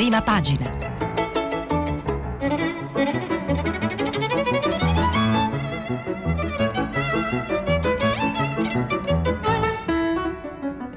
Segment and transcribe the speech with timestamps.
[0.00, 0.70] Prima pagina.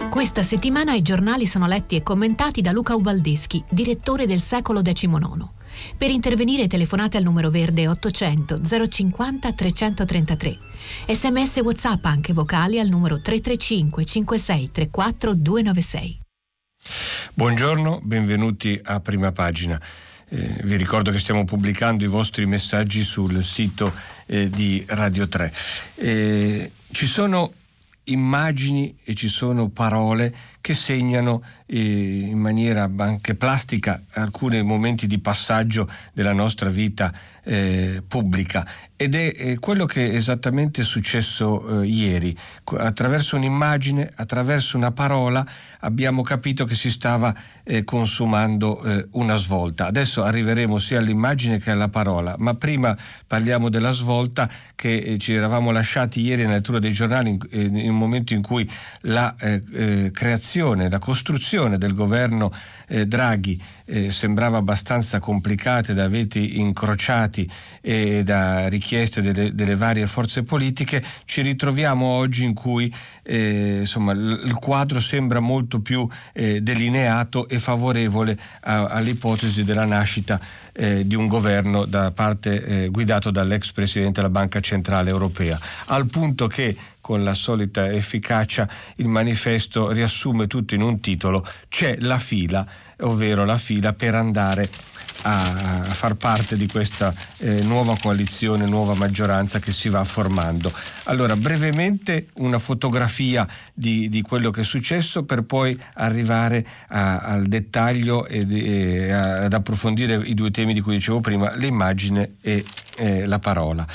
[0.10, 5.49] Questa settimana i giornali sono letti e commentati da Luca Ubaldeschi, direttore del secolo XIX.
[5.97, 10.58] Per intervenire telefonate al numero verde 800 050 333.
[11.10, 16.23] Sms WhatsApp anche vocali al numero 335 56 34 296.
[17.34, 19.80] Buongiorno, benvenuti a Prima Pagina.
[20.30, 23.94] Eh, vi ricordo che stiamo pubblicando i vostri messaggi sul sito
[24.26, 25.54] eh, di Radio 3.
[25.96, 27.54] Eh, ci sono
[28.05, 35.20] immagini e ci sono parole che segnano eh, in maniera anche plastica alcuni momenti di
[35.20, 37.12] passaggio della nostra vita
[37.44, 42.34] eh, pubblica ed è, è, quello che è esattamente successo eh, ieri.
[42.77, 45.45] Attraverso un'immagine, attraverso una parola
[45.80, 49.88] abbiamo capito che si stava eh, consumando eh, una svolta.
[49.88, 52.95] Adesso arriveremo sia all'immagine che alla parola, ma prima
[53.27, 57.63] parliamo della svolta che eh, ci eravamo lasciati ieri nella lettura dei giornali in, eh,
[57.63, 58.70] in un momento in cui
[59.01, 60.12] la creazione,
[60.59, 62.51] la costruzione del governo
[62.87, 63.59] Draghi
[64.09, 67.49] sembrava abbastanza complicata da veti incrociati
[67.81, 74.13] e da richieste delle, delle, varie forze politiche, ci ritroviamo oggi in cui eh, insomma,
[74.13, 80.39] il quadro sembra molto più eh, delineato e favorevole a, all'ipotesi della nascita
[80.73, 86.07] eh, di un governo da parte, eh, guidato dall'ex presidente della Banca Centrale Europea, al
[86.07, 88.65] punto che con la solita efficacia
[88.95, 92.65] il manifesto riassume tutto in un titolo, c'è la fila,
[93.01, 94.69] ovvero la fila per andare
[95.23, 100.71] a far parte di questa eh, nuova coalizione, nuova maggioranza che si va formando.
[101.05, 107.47] Allora, brevemente una fotografia di, di quello che è successo per poi arrivare a, al
[107.47, 112.63] dettaglio e, e ad approfondire i due temi di cui dicevo prima, l'immagine e
[112.97, 113.85] eh, la parola.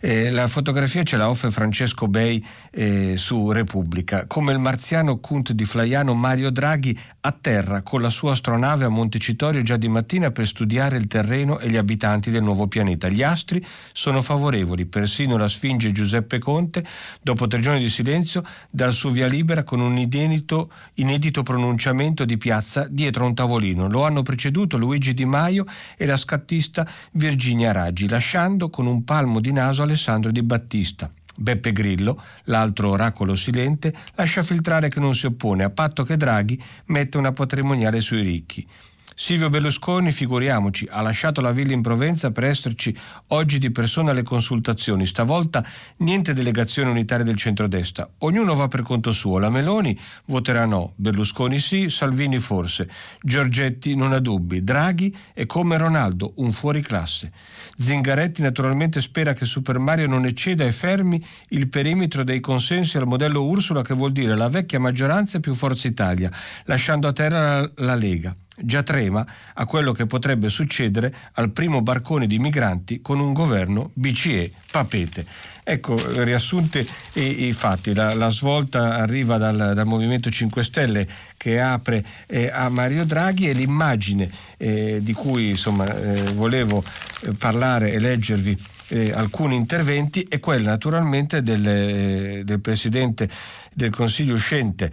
[0.00, 2.44] Eh, la fotografia ce la offre Francesco Bei
[2.76, 4.26] eh, su Repubblica.
[4.26, 9.62] Come il marziano Kunt di Flaiano Mario Draghi atterra con la sua astronave a Montecitorio
[9.62, 13.08] già di mattina per studiare il terreno e gli abitanti del nuovo pianeta.
[13.08, 16.84] Gli astri sono favorevoli, persino la Sfinge Giuseppe Conte,
[17.22, 22.36] dopo tre giorni di silenzio, dal suo via libera con un inedito, inedito pronunciamento di
[22.36, 23.88] piazza dietro un tavolino.
[23.88, 25.64] Lo hanno preceduto Luigi Di Maio
[25.96, 31.10] e la scattista Virginia Raggi, lasciando con un palmo di naso Alessandro Di Battista.
[31.36, 36.60] Beppe Grillo, l'altro oracolo silente, lascia filtrare che non si oppone a patto che Draghi
[36.86, 38.66] metta una patrimoniale sui ricchi.
[39.14, 42.94] Silvio Berlusconi, figuriamoci, ha lasciato la villa in Provenza per esserci
[43.28, 45.06] oggi di persona alle consultazioni.
[45.06, 45.64] Stavolta
[45.98, 48.08] niente delegazione unitaria del centrodestra.
[48.18, 49.38] Ognuno va per conto suo.
[49.38, 52.90] La Meloni voterà no, Berlusconi sì, Salvini forse.
[53.22, 54.62] Giorgetti non ha dubbi.
[54.62, 57.32] Draghi è come Ronaldo, un fuoriclasse.
[57.74, 63.06] Zingaretti naturalmente spera che Super Mario non ecceda e fermi il perimetro dei consensi al
[63.06, 66.30] modello Ursula, che vuol dire la vecchia maggioranza più Forza Italia,
[66.64, 71.82] lasciando a terra la, la Lega già trema a quello che potrebbe succedere al primo
[71.82, 75.24] barcone di migranti con un governo BCE papete.
[75.64, 81.60] Ecco, riassunte i, i fatti, la, la, svolta arriva dal, dal, Movimento 5 Stelle che
[81.60, 86.84] apre eh, a Mario Draghi e l'immagine eh, di cui insomma, eh, volevo
[87.22, 88.56] eh, parlare e leggervi
[88.88, 93.28] eh, alcuni interventi è quella naturalmente del, eh, del Presidente
[93.72, 94.90] del Consiglio uscente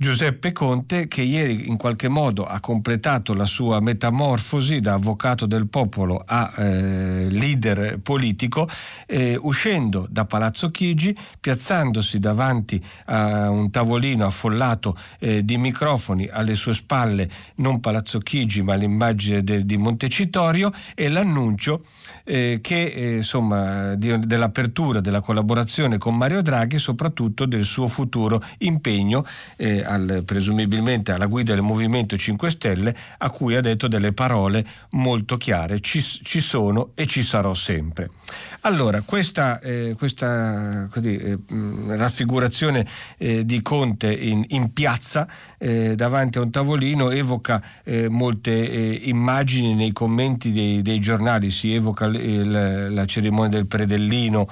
[0.00, 5.66] Giuseppe Conte che ieri in qualche modo ha completato la sua metamorfosi da avvocato del
[5.66, 8.68] popolo a eh, leader politico
[9.06, 16.54] eh, uscendo da Palazzo Chigi, piazzandosi davanti a un tavolino affollato eh, di microfoni alle
[16.54, 21.82] sue spalle non Palazzo Chigi ma l'immagine de, di Montecitorio e l'annuncio
[22.22, 27.88] eh, che eh, insomma di, dell'apertura della collaborazione con Mario Draghi e soprattutto del suo
[27.88, 29.24] futuro impegno
[29.56, 34.64] eh, al, presumibilmente alla guida del Movimento 5 Stelle, a cui ha detto delle parole
[34.90, 38.10] molto chiare, ci, ci sono e ci sarò sempre.
[38.62, 41.38] Allora, questa, eh, questa così, eh,
[41.86, 42.84] raffigurazione
[43.16, 45.28] eh, di Conte in, in piazza
[45.58, 51.52] eh, davanti a un tavolino evoca eh, molte eh, immagini nei commenti dei, dei giornali,
[51.52, 54.48] si evoca il, la cerimonia del predellino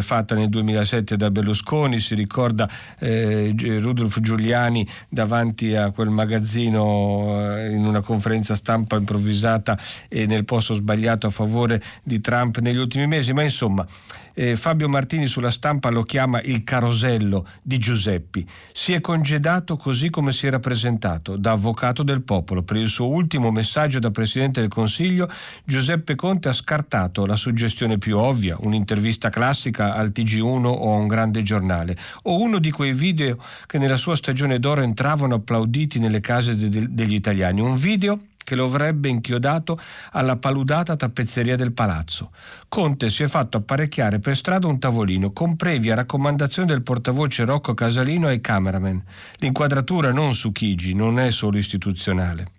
[0.00, 2.68] fatta nel 2007 da Berlusconi, si ricorda
[2.98, 11.26] Rudolf Giuliani davanti a quel magazzino in una conferenza stampa improvvisata e nel posto sbagliato
[11.26, 13.86] a favore di Trump negli ultimi mesi ma insomma
[14.34, 18.46] eh, Fabio Martini sulla stampa lo chiama il carosello di Giuseppi.
[18.72, 22.62] Si è congedato così come si era presentato, da avvocato del popolo.
[22.62, 25.28] Per il suo ultimo messaggio da Presidente del Consiglio,
[25.64, 31.06] Giuseppe Conte ha scartato la suggestione più ovvia, un'intervista classica al TG1 o a un
[31.06, 36.20] grande giornale, o uno di quei video che nella sua stagione d'oro entravano applauditi nelle
[36.20, 37.60] case de- degli italiani.
[37.60, 39.78] Un video che lo avrebbe inchiodato
[40.12, 42.30] alla paludata tappezzeria del palazzo.
[42.66, 47.74] Conte si è fatto apparecchiare per strada un tavolino con previa raccomandazione del portavoce Rocco
[47.74, 49.04] Casalino ai cameraman.
[49.36, 52.57] L'inquadratura non su Chigi, non è solo istituzionale.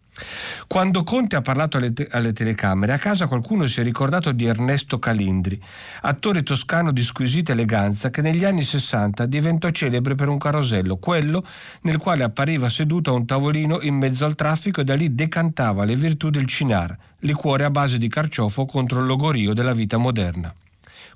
[0.68, 4.46] Quando Conte ha parlato alle, te- alle, telecamere, a casa qualcuno si è ricordato di
[4.46, 5.62] Ernesto Calindri,
[6.02, 11.44] attore toscano di squisita eleganza che negli anni 60 diventò celebre per un carosello, quello
[11.82, 15.84] nel quale appariva seduto a un tavolino in mezzo al traffico e da lì decantava
[15.84, 20.54] le virtù del cinar, liquore a base di carciofo contro il logorio della vita moderna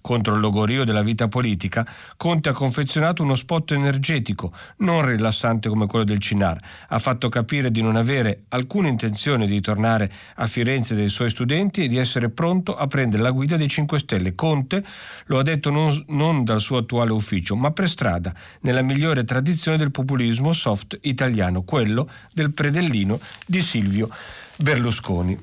[0.04, 5.88] contro il logorio della vita politica, Conte ha confezionato uno spot energetico, non rilassante come
[5.88, 6.60] quello del Cinar.
[6.90, 11.86] Ha fatto capire di non avere alcuna intenzione di tornare a Firenze dai suoi studenti
[11.86, 14.36] e di essere pronto a prendere la guida dei 5 Stelle.
[14.36, 14.84] Conte
[15.28, 19.78] lo ha detto non, non dal suo attuale ufficio, ma per strada, nella migliore tradizione
[19.78, 24.10] del populismo soft italiano, quello del predellino di Silvio
[24.58, 25.40] Berlusconi.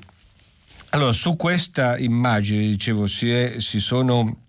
[0.93, 4.40] Allora, su questa immagine, dicevo, si, è, si sono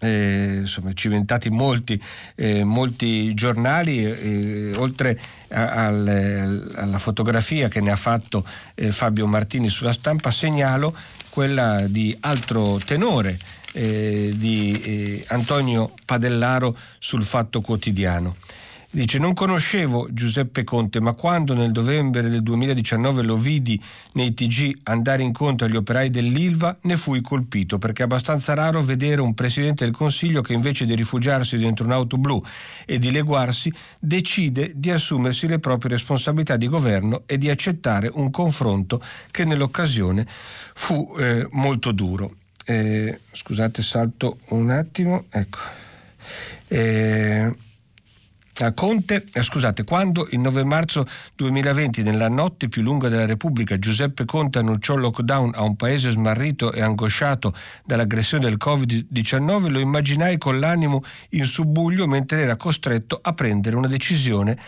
[0.00, 2.02] eh, insomma, cimentati molti,
[2.34, 5.18] eh, molti giornali, eh, oltre
[5.50, 8.44] a, al, alla fotografia che ne ha fatto
[8.74, 10.94] eh, Fabio Martini sulla stampa, segnalo
[11.28, 13.38] quella di altro tenore.
[13.72, 18.34] Eh, di eh, Antonio Padellaro sul Fatto Quotidiano.
[18.92, 23.80] Dice, non conoscevo Giuseppe Conte, ma quando nel novembre del 2019 lo vidi
[24.14, 29.20] nei TG andare incontro agli operai dell'Ilva, ne fui colpito, perché è abbastanza raro vedere
[29.20, 32.42] un Presidente del Consiglio che invece di rifugiarsi dentro un'auto blu
[32.84, 38.28] e di leguarsi, decide di assumersi le proprie responsabilità di governo e di accettare un
[38.32, 39.00] confronto
[39.30, 40.26] che nell'occasione
[40.74, 42.34] fu eh, molto duro.
[42.64, 45.26] Eh, scusate, salto un attimo.
[45.30, 45.58] Ecco.
[46.66, 47.68] Eh,
[48.74, 54.24] Conte, eh, scusate, quando il 9 marzo 2020, nella notte più lunga della Repubblica, Giuseppe
[54.24, 57.54] Conte annunciò il lockdown a un paese smarrito e angosciato
[57.84, 63.88] dall'aggressione del Covid-19, lo immaginai con l'animo in subbuglio mentre era costretto a prendere una
[63.88, 64.58] decisione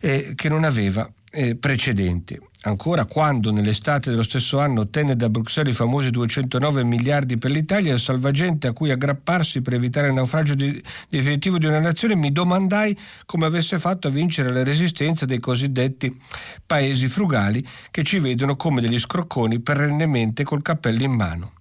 [0.00, 2.38] eh, che non aveva eh, precedenti.
[2.64, 7.92] Ancora quando nell'estate dello stesso anno ottenne da Bruxelles i famosi 209 miliardi per l'Italia,
[7.92, 12.30] il salvagente a cui aggrapparsi per evitare il naufragio di, definitivo di una nazione, mi
[12.30, 16.16] domandai come avesse fatto a vincere la resistenza dei cosiddetti
[16.64, 21.52] paesi frugali che ci vedono come degli scrocconi perennemente col cappello in mano.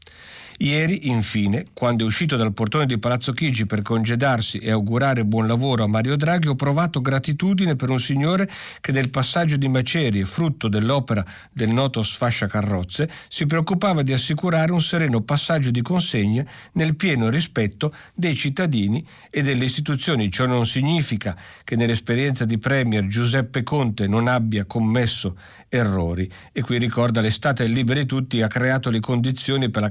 [0.61, 5.47] Ieri, infine, quando è uscito dal portone di Palazzo Chigi per congedarsi e augurare buon
[5.47, 8.47] lavoro a Mario Draghi, ho provato gratitudine per un signore
[8.79, 14.71] che nel passaggio di macerie, frutto dell'opera del noto sfascia carrozze, si preoccupava di assicurare
[14.71, 20.29] un sereno passaggio di consegne nel pieno rispetto dei cittadini e delle istituzioni.
[20.29, 25.35] Ciò non significa che nell'esperienza di Premier Giuseppe Conte non abbia commesso
[25.69, 26.29] errori.
[26.51, 29.87] E qui ricorda l'estate Liberi Tutti ha creato le condizioni per la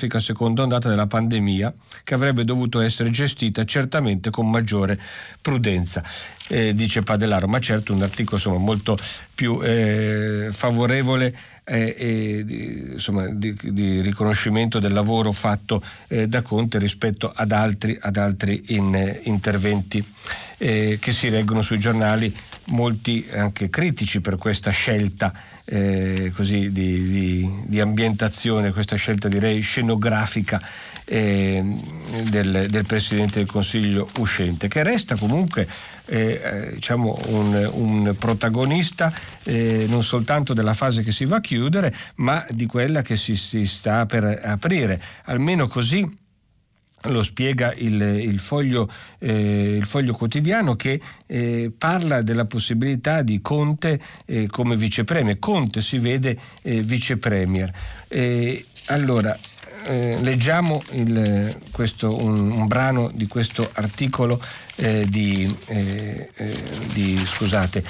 [0.00, 4.98] catastrofica seconda ondata della pandemia che avrebbe dovuto essere gestita certamente con maggiore
[5.40, 6.02] prudenza.
[6.48, 8.98] Eh, dice Padellaro, ma certo un articolo insomma, molto
[9.34, 11.36] più eh, favorevole
[11.70, 17.52] eh, e di, insomma, di, di, riconoscimento del lavoro fatto eh, da Conte rispetto ad
[17.52, 20.04] altri, ad altri in, eh, interventi
[20.58, 22.34] eh, che si leggono sui giornali,
[22.66, 25.32] molti anche critici per questa scelta
[25.64, 30.60] eh, così di, di, ambientazione, questa scelta direi scenografica
[31.06, 35.66] del, del, Presidente del Consiglio uscente, che resta comunque
[36.10, 39.12] eh, eh diciamo un, un, protagonista
[39.44, 43.36] eh, non soltanto della fase che si va a chiudere, ma di quella che si,
[43.36, 45.00] si sta per aprire.
[45.24, 46.18] Almeno così
[47.04, 53.40] lo spiega il, il, foglio, eh, il, foglio, quotidiano che eh, parla della possibilità di
[53.40, 55.38] Conte eh, come vicepremier.
[55.38, 57.72] Conte si vede eh, vicepremier.
[58.86, 59.36] allora,
[59.84, 64.40] eh, leggiamo il, questo, un, un, brano di questo articolo
[64.76, 66.56] eh, di, eh, eh
[66.92, 67.82] di, scusate,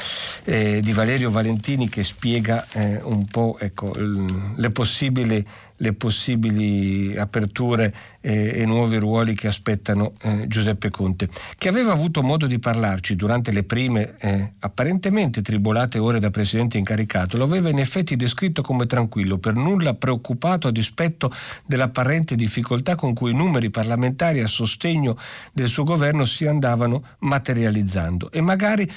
[0.45, 5.45] eh, di, Valerio Valentini che spiega eh, un po' ecco, le possibili
[5.81, 12.23] le possibili aperture eh, e nuovi ruoli che aspettano eh, Giuseppe Conte, che aveva avuto
[12.23, 17.69] modo di parlarci durante le prime eh, apparentemente tribolate ore da presidente incaricato, lo aveva
[17.69, 21.33] in effetti descritto come tranquillo, per nulla preoccupato a dispetto
[21.67, 25.17] dell'apparente difficoltà con cui i numeri parlamentari a sostegno
[25.53, 28.31] del suo governo si andavano materializzando.
[28.31, 28.91] E magari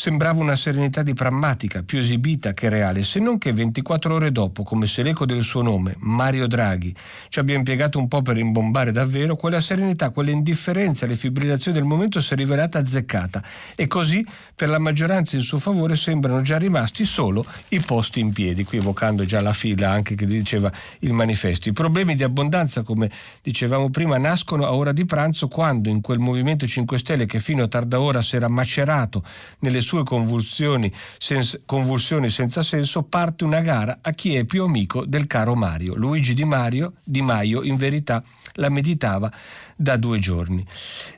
[0.00, 4.62] Sembrava una serenità di prammatica, più esibita che reale, se non che 24 ore dopo,
[4.62, 6.96] come se l'eco del suo nome, Mario Draghi,
[7.28, 11.86] ci abbia impiegato un po' per rimbombare davvero, quella serenità, quella indifferenza alle fibrillazioni del
[11.86, 13.42] momento si è rivelata azzeccata
[13.76, 18.32] e così per la maggioranza in suo favore sembrano già rimasti solo i posti in
[18.32, 21.68] piedi, qui evocando già la fila anche che diceva il manifesto.
[21.68, 23.10] I problemi di abbondanza, come
[23.42, 27.64] dicevamo prima, nascono a ora di pranzo quando in quel Movimento 5 Stelle che fino
[27.64, 29.22] a tarda ora si era macerato
[29.58, 34.62] nelle le sue convulsioni, sens- convulsioni senza senso, parte una gara a chi è più
[34.62, 35.96] amico del caro Mario.
[35.96, 38.22] Luigi Di, Mario, Di Maio in verità
[38.54, 39.28] la meditava
[39.74, 40.64] da due giorni,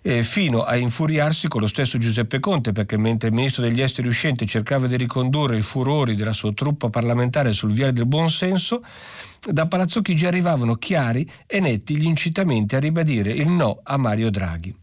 [0.00, 4.08] eh, fino a infuriarsi con lo stesso Giuseppe Conte, perché mentre il ministro degli esteri
[4.08, 8.82] uscente cercava di ricondurre i furori della sua truppa parlamentare sul viale del buonsenso,
[9.50, 14.30] da Palazzo Chigi arrivavano chiari e netti gli incitamenti a ribadire il no a Mario
[14.30, 14.81] Draghi.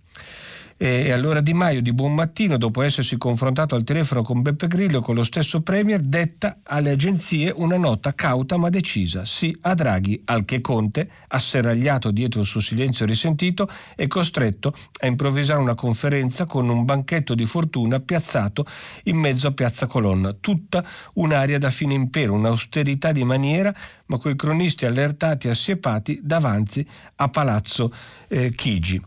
[0.82, 5.02] E allora Di Maio di buon mattino, dopo essersi confrontato al telefono con Beppe Grillo
[5.02, 10.22] con lo stesso Premier, detta alle agenzie una nota cauta ma decisa, sì a Draghi,
[10.24, 16.46] al che Conte, asserragliato dietro il suo silenzio risentito, è costretto a improvvisare una conferenza
[16.46, 18.66] con un banchetto di fortuna piazzato
[19.04, 20.82] in mezzo a Piazza Colonna, tutta
[21.16, 27.28] un'aria da fine impero, un'austerità di maniera, ma coi cronisti allertati e assiepati davanti a
[27.28, 27.94] Palazzo
[28.30, 29.02] eh, Chigi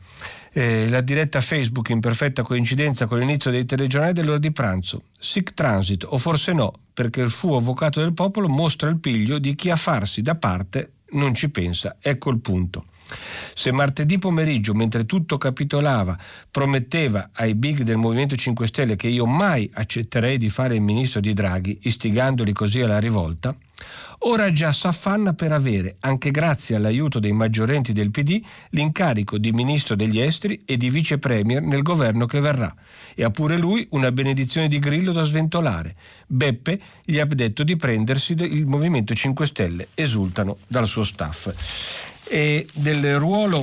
[0.53, 5.05] eh, la diretta Facebook in perfetta coincidenza con l'inizio dei telegiornali dell'ora di pranzo.
[5.19, 9.55] Sic transit, o forse no, perché il fu avvocato del popolo mostra il piglio di
[9.55, 11.97] chi a farsi da parte non ci pensa.
[12.01, 12.87] Ecco il punto.
[13.55, 16.19] Se martedì pomeriggio, mentre tutto capitolava,
[16.51, 21.21] prometteva ai big del Movimento 5 Stelle che io mai accetterei di fare il ministro
[21.21, 23.55] di Draghi, istigandoli così alla rivolta,
[24.21, 28.41] ora già s'affanna per avere, anche grazie all'aiuto dei maggiorenti del PD,
[28.71, 32.75] l'incarico di ministro degli esteri e di vice premier nel governo che verrà.
[33.15, 35.95] E ha pure lui una benedizione di Grillo da sventolare.
[36.27, 42.11] Beppe gli ha detto di prendersi il Movimento 5 Stelle, esultano dal suo staff.
[42.35, 43.63] E del ruolo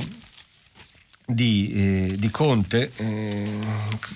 [1.26, 3.50] di, eh, di Conte eh,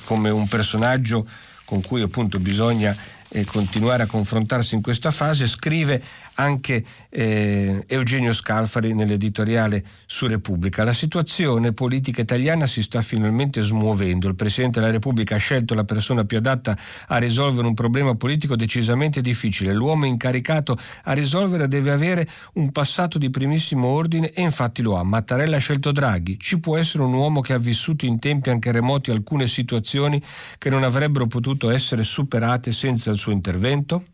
[0.04, 1.26] come un personaggio
[1.64, 2.96] con cui appunto bisogna
[3.30, 6.00] eh, continuare a confrontarsi in questa fase, scrive
[6.34, 10.84] anche eh, Eugenio Scalfari nell'editoriale su Repubblica.
[10.84, 14.28] La situazione politica italiana si sta finalmente smuovendo.
[14.28, 16.76] Il Presidente della Repubblica ha scelto la persona più adatta
[17.08, 19.72] a risolvere un problema politico decisamente difficile.
[19.72, 25.02] L'uomo incaricato a risolvere deve avere un passato di primissimo ordine e infatti lo ha.
[25.02, 26.38] Mattarella ha scelto Draghi.
[26.38, 30.22] Ci può essere un uomo che ha vissuto in tempi anche remoti alcune situazioni
[30.58, 34.04] che non avrebbero potuto essere superate senza il suo intervento?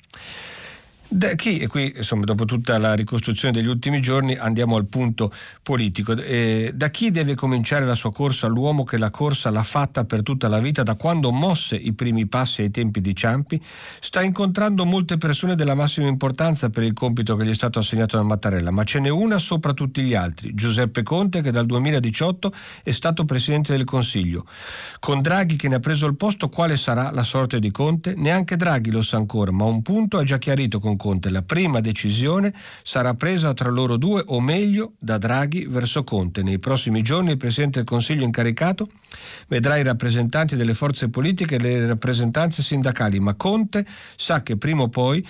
[1.12, 5.32] Da chi, e qui insomma, dopo tutta la ricostruzione degli ultimi giorni andiamo al punto
[5.60, 8.46] politico, eh, da chi deve cominciare la sua corsa?
[8.46, 12.28] All'uomo che la corsa l'ha fatta per tutta la vita, da quando mosse i primi
[12.28, 13.60] passi ai tempi di Ciampi,
[13.98, 18.16] sta incontrando molte persone della massima importanza per il compito che gli è stato assegnato
[18.16, 22.52] da Mattarella, ma ce n'è una sopra tutti gli altri, Giuseppe Conte che dal 2018
[22.84, 24.46] è stato Presidente del Consiglio.
[25.00, 28.14] Con Draghi che ne ha preso il posto, quale sarà la sorte di Conte?
[28.16, 31.30] Neanche Draghi lo sa ancora, ma un punto ha già chiarito con Conte.
[31.30, 32.52] La prima decisione
[32.82, 36.42] sarà presa tra loro due o meglio da Draghi verso Conte.
[36.42, 38.86] Nei prossimi giorni il Presidente del Consiglio incaricato
[39.48, 44.82] vedrà i rappresentanti delle forze politiche e le rappresentanze sindacali, ma Conte sa che prima
[44.82, 45.26] o poi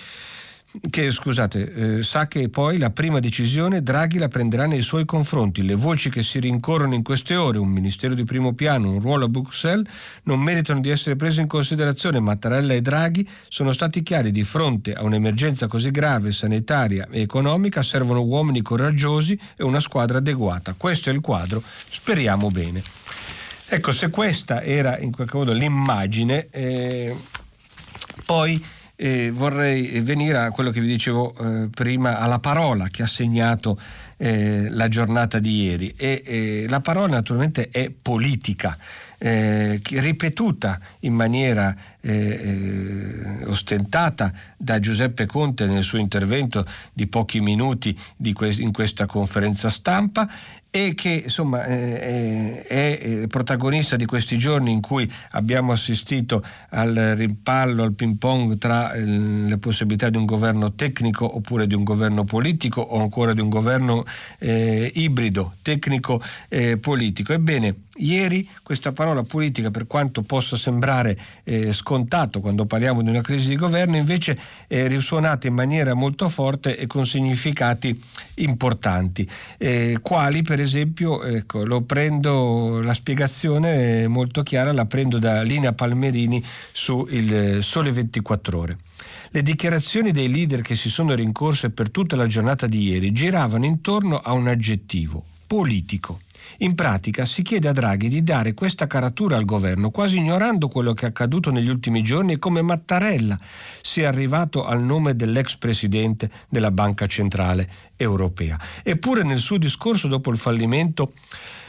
[0.89, 5.63] che scusate, eh, sa che poi la prima decisione Draghi la prenderà nei suoi confronti.
[5.63, 9.25] Le voci che si rincorrono in queste ore, un ministero di primo piano, un ruolo
[9.25, 9.85] a Bruxelles,
[10.23, 12.21] non meritano di essere prese in considerazione.
[12.21, 17.83] Mattarella e Draghi sono stati chiari di fronte a un'emergenza così grave, sanitaria e economica,
[17.83, 20.73] servono uomini coraggiosi e una squadra adeguata.
[20.77, 22.81] Questo è il quadro, speriamo bene.
[23.67, 27.15] Ecco, se questa era in qualche modo l'immagine, eh,
[28.25, 28.61] poi
[29.01, 33.79] eh, vorrei venire a quello che vi dicevo eh, prima, alla parola che ha segnato
[34.17, 35.91] eh, la giornata di ieri.
[35.97, 38.77] E eh, la parola naturalmente è politica
[39.17, 47.97] eh, ripetuta in maniera eh, ostentata da Giuseppe Conte nel suo intervento di pochi minuti
[48.15, 50.27] di que- in questa conferenza stampa
[50.73, 57.83] e che insomma eh, è protagonista di questi giorni in cui abbiamo assistito al rimpallo,
[57.83, 62.23] al ping pong tra eh, le possibilità di un governo tecnico oppure di un governo
[62.23, 64.05] politico o ancora di un governo
[64.39, 67.33] eh, ibrido, tecnico eh, politico.
[67.33, 73.21] Ebbene, ieri questa parola politica, per quanto possa sembrare eh, scontato quando parliamo di una
[73.21, 77.99] crisi di governo, invece è risuonata in maniera molto forte e con significati
[78.35, 85.73] importanti, eh, quali per esempio, ecco, prendo, la spiegazione molto chiara la prendo da Lina
[85.73, 88.77] Palmerini su il Sole 24 Ore.
[89.29, 93.65] Le dichiarazioni dei leader che si sono rincorse per tutta la giornata di ieri giravano
[93.65, 96.19] intorno a un aggettivo, politico.
[96.59, 100.93] In pratica si chiede a Draghi di dare questa caratura al governo, quasi ignorando quello
[100.93, 103.39] che è accaduto negli ultimi giorni e come Mattarella
[103.81, 108.59] sia arrivato al nome dell'ex presidente della Banca Centrale Europea.
[108.83, 111.13] Eppure nel suo discorso dopo il fallimento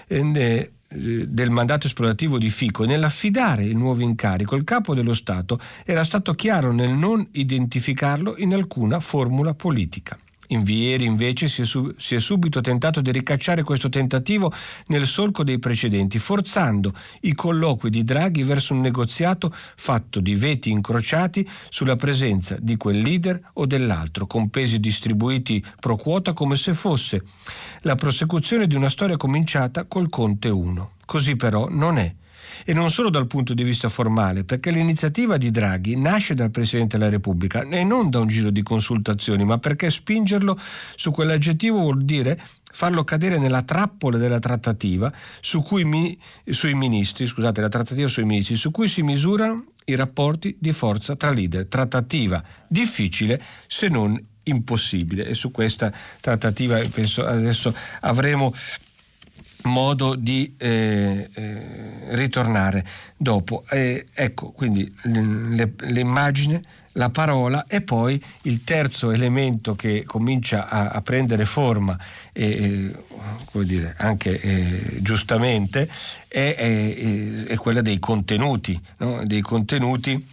[0.07, 6.05] eh, del mandato esplorativo di Fico nell'affidare il nuovo incarico, il capo dello Stato era
[6.05, 10.19] stato chiaro nel non identificarlo in alcuna formula politica.
[10.49, 14.53] In Vieri invece si è, su- si è, subito tentato di ricacciare questo tentativo
[14.89, 20.71] nel solco dei precedenti, forzando i colloqui di Draghi verso un negoziato fatto di veti
[20.71, 26.75] incrociati sulla presenza di quel leader o dell'altro, con pesi distribuiti pro quota come se
[26.75, 27.23] fosse
[27.83, 30.91] la prosecuzione di una storia cominciata col Conte 1.
[31.05, 32.15] Così però non è
[32.64, 36.99] e non solo dal punto di vista formale, perché l'iniziativa di Draghi nasce dal Presidente
[36.99, 40.59] della Repubblica e non da un giro di consultazioni, ma perché spingerlo
[40.97, 42.40] su quell'aggettivo vuol dire
[42.73, 48.57] farlo cadere nella trappola della trattativa su cui, sui ministri, scusate, la trattativa sui ministri,
[48.57, 51.66] su cui si misurano i rapporti di forza tra leader.
[51.66, 58.52] Trattativa difficile se non impossibile e su questa trattativa penso adesso avremo
[59.64, 61.62] modo di eh, eh,
[62.11, 62.85] ritornare
[63.16, 63.64] dopo.
[63.71, 71.00] Eh, ecco, quindi l'immagine, la parola e poi il terzo elemento che comincia a, a
[71.02, 71.99] prendere forma,
[72.33, 72.95] e,
[73.50, 75.88] come dire, anche eh, giustamente,
[76.28, 79.25] è, è, è, quella dei contenuti, no?
[79.25, 80.26] dei contenuti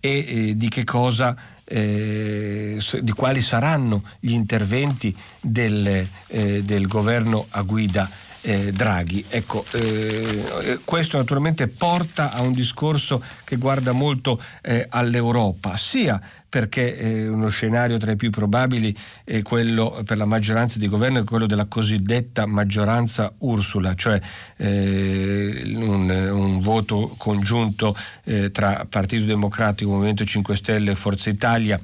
[0.00, 7.62] e di che cosa eh, di quali saranno gli interventi del, eh, del governo a
[7.62, 8.08] guida
[8.42, 9.24] eh, Draghi.
[9.28, 16.96] Ecco, eh, questo naturalmente porta a un discorso che guarda molto eh, all'Europa, sia perché
[16.96, 21.24] eh, uno scenario tra i più probabili è quello per la maggioranza di governo è
[21.24, 24.18] quello della cosiddetta maggioranza Ursula, cioè
[24.56, 31.78] eh, un, un, voto congiunto eh, tra Partito Democratico, Movimento 5 Stelle e Forza Italia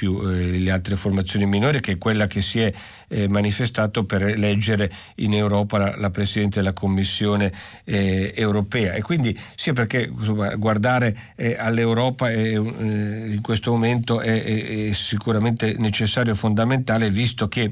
[0.00, 2.72] più eh, le altre formazioni minori, che è quella che si è
[3.08, 7.52] eh, manifestato per eleggere in Europa la, la Presidente della Commissione
[7.84, 8.94] eh, europea.
[8.94, 14.88] E quindi sia perché insomma, guardare eh, all'Europa è, eh, in questo momento è, è,
[14.88, 17.70] è sicuramente necessario e fondamentale, visto che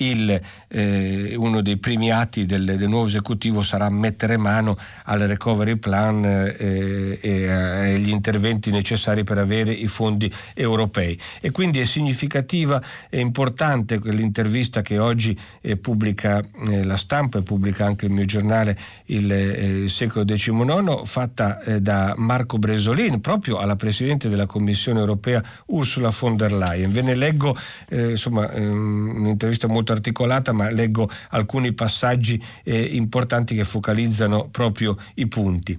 [0.00, 5.76] il, eh, uno dei primi atti del, del, nuovo esecutivo sarà mettere mano al recovery
[5.76, 11.18] plan eh, e agli interventi necessari per avere i fondi europei.
[11.40, 17.42] E quindi è significativa e importante quell'intervista che oggi eh, pubblica eh, la stampa e
[17.42, 23.20] pubblica anche il mio giornale il, eh, il secolo XIX fatta eh, da Marco Bresolin
[23.20, 26.90] proprio alla Presidente della Commissione europea Ursula von der Leyen.
[26.90, 27.56] Ve ne leggo
[27.90, 34.96] insomma ehm, un'intervista molto molto articolata, ma leggo alcuni passaggi eh, importanti che focalizzano proprio
[35.14, 35.76] i punti.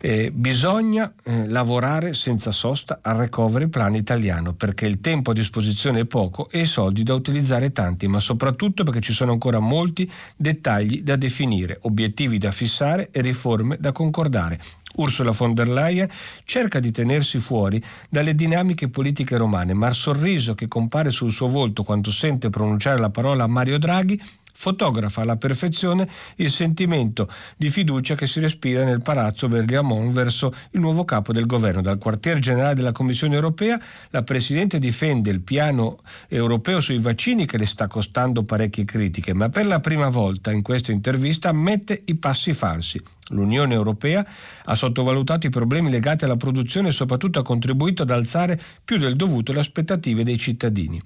[0.00, 6.00] Eh, bisogna eh, lavorare senza sosta al recovery plan italiano perché il tempo a disposizione
[6.00, 10.10] è poco e i soldi da utilizzare tanti, ma soprattutto perché ci sono ancora molti
[10.36, 14.58] dettagli da definire, obiettivi da fissare e riforme da concordare.
[14.96, 16.08] Ursula von der Leyen
[16.44, 21.48] cerca di tenersi fuori dalle dinamiche politiche romane, ma il sorriso che compare sul suo
[21.48, 24.20] volto quando sente pronunciare la parola Mario Draghi
[24.52, 30.80] fotografa alla perfezione il sentimento di fiducia che si respira nel palazzo Bergamon verso il
[30.80, 31.82] nuovo capo del governo.
[31.82, 37.58] Dal quartier generale della Commissione europea la Presidente difende il piano europeo sui vaccini che
[37.58, 42.16] le sta costando parecchie critiche, ma per la prima volta in questa intervista ammette i
[42.16, 43.00] passi falsi.
[43.28, 44.26] L'Unione Europea
[44.64, 49.16] ha sottovalutato i problemi legati alla produzione e soprattutto ha contribuito ad alzare più del
[49.16, 51.00] dovuto le aspettative dei cittadini.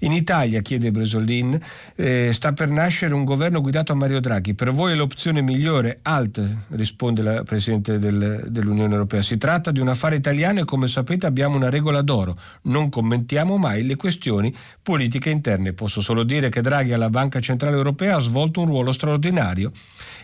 [0.00, 1.58] In Italia, chiede Bresolin,
[1.94, 4.54] eh, sta per nascere un governo guidato a Mario Draghi.
[4.54, 6.00] Per voi è l'opzione migliore?
[6.02, 9.22] Alt, risponde la Presidente del, dell'Unione Europea.
[9.22, 12.38] Si tratta di un affare italiano e come sapete abbiamo una regola d'oro.
[12.62, 15.72] Non commentiamo mai le questioni politiche interne.
[15.72, 19.70] Posso solo dire che Draghi alla Banca Centrale Europea ha svolto un ruolo straordinario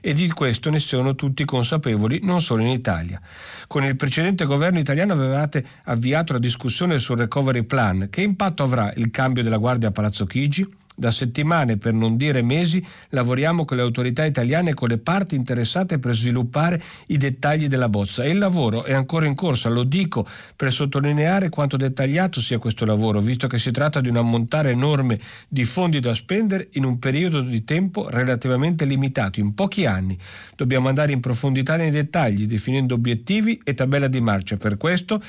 [0.00, 3.20] e di questo ne sono tutti consapevoli, non solo in Italia.
[3.66, 8.08] Con il precedente governo italiano avevate avviato la discussione sul recovery plan.
[8.10, 10.66] Che impatto avrà il cambio della Guardia a Palazzo Chigi?
[10.94, 15.36] Da settimane, per non dire mesi, lavoriamo con le autorità italiane e con le parti
[15.36, 19.68] interessate per sviluppare i dettagli della bozza e il lavoro è ancora in corsa.
[19.68, 24.16] Lo dico per sottolineare quanto dettagliato sia questo lavoro, visto che si tratta di un
[24.16, 29.86] ammontare enorme di fondi da spendere in un periodo di tempo relativamente limitato, in pochi
[29.86, 30.18] anni.
[30.56, 34.56] Dobbiamo andare in profondità nei dettagli, definendo obiettivi e tabella di marcia.
[34.56, 35.22] Per questo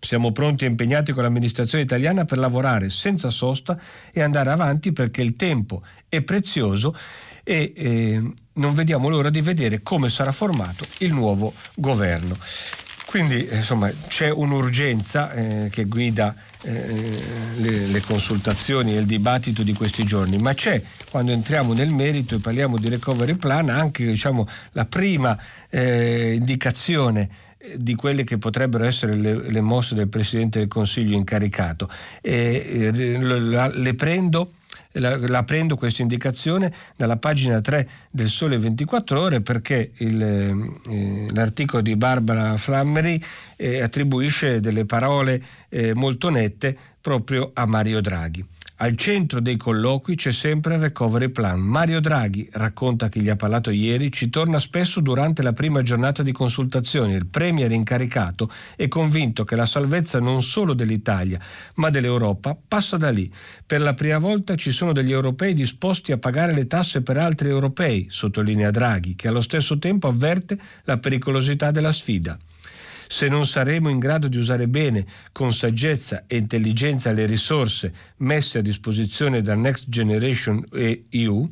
[0.00, 3.78] siamo pronti e impegnati con l'amministrazione italiana per lavorare senza sosta
[4.12, 6.96] e andare avanti perché il tempo è prezioso
[7.42, 12.36] e eh, non vediamo l'ora di vedere come sarà formato il nuovo governo.
[13.08, 17.22] Quindi insomma, c'è un'urgenza eh, che guida eh,
[17.56, 22.34] le, le, consultazioni e il dibattito di questi giorni, ma c'è quando entriamo nel merito
[22.34, 25.38] e parliamo di recovery plan anche diciamo, la prima
[25.70, 27.30] eh, indicazione
[27.76, 31.88] di quelle che potrebbero essere le, le mosse del Presidente del Consiglio incaricato.
[32.20, 32.90] E,
[33.20, 34.52] la, le prendo
[34.92, 41.26] la, la, prendo questa indicazione dalla pagina 3 del Sole 24 Ore perché il, eh,
[41.32, 43.20] l'articolo di Barbara Flammery
[43.56, 48.44] eh, attribuisce delle parole eh, molto nette proprio a Mario Draghi.
[48.80, 51.58] Al centro dei colloqui c'è sempre il recovery plan.
[51.58, 56.22] Mario Draghi, racconta chi gli ha parlato ieri, ci torna spesso durante la prima giornata
[56.22, 57.14] di consultazione.
[57.14, 61.40] Il premier incaricato è convinto che la salvezza non solo dell'Italia,
[61.74, 63.28] ma dell'Europa passa da lì.
[63.66, 67.48] Per la prima volta ci sono degli europei disposti a pagare le tasse per altri
[67.48, 72.38] europei, sottolinea Draghi, che allo stesso tempo avverte la pericolosità della sfida
[73.08, 78.58] se non saremo in grado di usare bene, con saggezza e intelligenza, le risorse messe
[78.58, 81.50] a disposizione da Next Generation EU,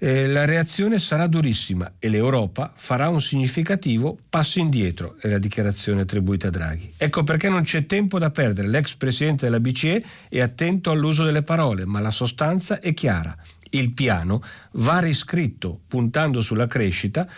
[0.00, 6.02] eh, la reazione sarà durissima e l'Europa farà un significativo passo indietro, è la dichiarazione
[6.02, 6.92] attribuita a Draghi.
[6.96, 8.68] Ecco perché non c'è tempo da perdere.
[8.68, 13.34] L'ex presidente della BCE è attento all'uso delle parole, ma la sostanza è chiara.
[13.70, 17.28] Il piano va riscritto puntando sulla crescita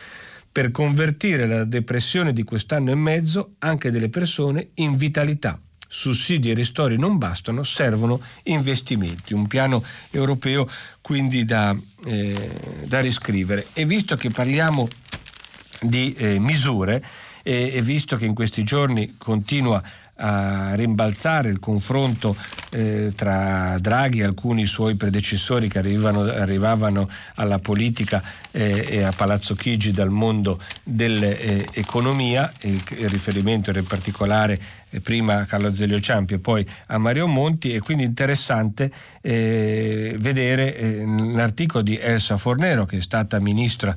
[0.53, 5.61] per convertire la depressione di quest'anno e mezzo anche delle persone in vitalità.
[5.93, 9.35] Sussidi e ristori non bastano, servono investimenti.
[9.35, 10.69] Un piano europeo
[11.01, 12.51] quindi da, eh,
[12.85, 13.67] da riscrivere.
[13.73, 14.89] E visto che parliamo
[15.81, 17.03] di eh, misure
[17.43, 19.83] e, visto che in questi giorni continua
[20.21, 22.37] a rimbalzare il confronto
[22.73, 29.13] eh, tra Draghi e alcuni suoi predecessori che arrivano, arrivavano alla politica eh, e a
[29.13, 35.69] Palazzo Chigi dal mondo dell'economia, il, il riferimento era in particolare eh, prima a Carlo
[35.69, 37.75] Azeglio Ciampi e poi a Mario Monti.
[37.75, 43.97] E quindi interessante eh, vedere eh, l'articolo di Elsa Fornero che è stata ministra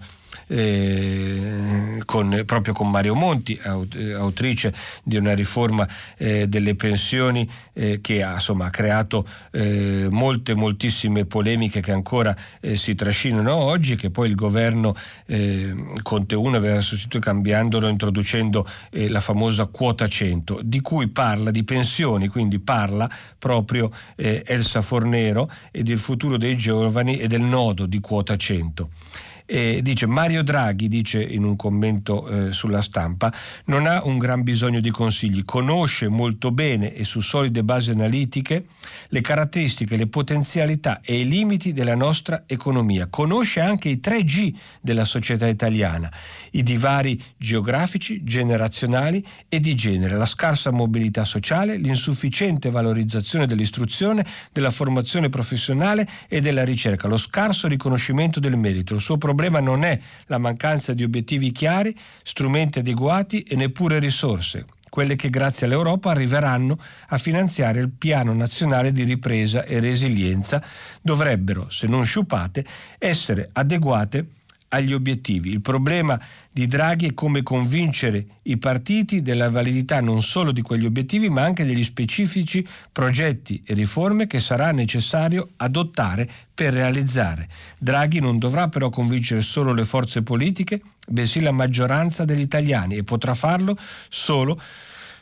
[0.53, 4.71] eh, con, proprio con Mario Monti, autrice
[5.03, 5.87] di una riforma
[6.17, 12.77] eh, delle pensioni eh, che ha, insomma, creato eh, molte, moltissime polemiche che ancora eh,
[12.77, 19.19] si trascinano oggi, che poi il governo eh, Conte 1 aveva sostituito cambiandolo, introducendo la
[19.19, 25.99] famosa quota 100, di cui parla di pensioni, quindi parla proprio Elsa Fornero e del
[25.99, 28.89] futuro dei giovani e del nodo di quota 100.
[29.53, 33.31] E dice Mario Draghi, dice in un commento eh, sulla stampa,
[33.65, 38.65] non ha un gran bisogno di consigli, conosce molto bene e su solide basi analitiche
[39.09, 45.05] le caratteristiche, le potenzialità e i limiti della nostra economia, conosce anche i 3G della
[45.05, 46.11] società italiana,
[46.53, 54.71] i divari geografici, generazionali e di genere, la scarsa mobilità sociale, l'insufficiente valorizzazione dell'istruzione, della
[54.71, 59.83] formazione professionale e della ricerca, lo scarso riconoscimento del merito, il suo problema problema non
[59.83, 66.11] è la mancanza di obiettivi chiari, strumenti adeguati e neppure risorse, quelle che grazie all'Europa
[66.11, 66.77] arriveranno
[67.07, 70.63] a finanziare il piano nazionale di ripresa e resilienza,
[71.01, 72.65] dovrebbero, se non sciupate,
[72.97, 74.27] essere adeguate
[74.73, 75.51] agli obiettivi.
[75.51, 76.19] Il problema
[76.51, 81.43] di Draghi è come convincere i partiti della validità non solo di quegli obiettivi, ma
[81.43, 87.47] anche degli specifici progetti e riforme che sarà necessario adottare per realizzare.
[87.77, 93.03] Draghi non dovrà però convincere solo le forze politiche, bensì la maggioranza degli italiani e
[93.03, 93.77] potrà farlo
[94.09, 94.59] solo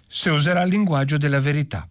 [0.08, 1.88] se userà il linguaggio della verità.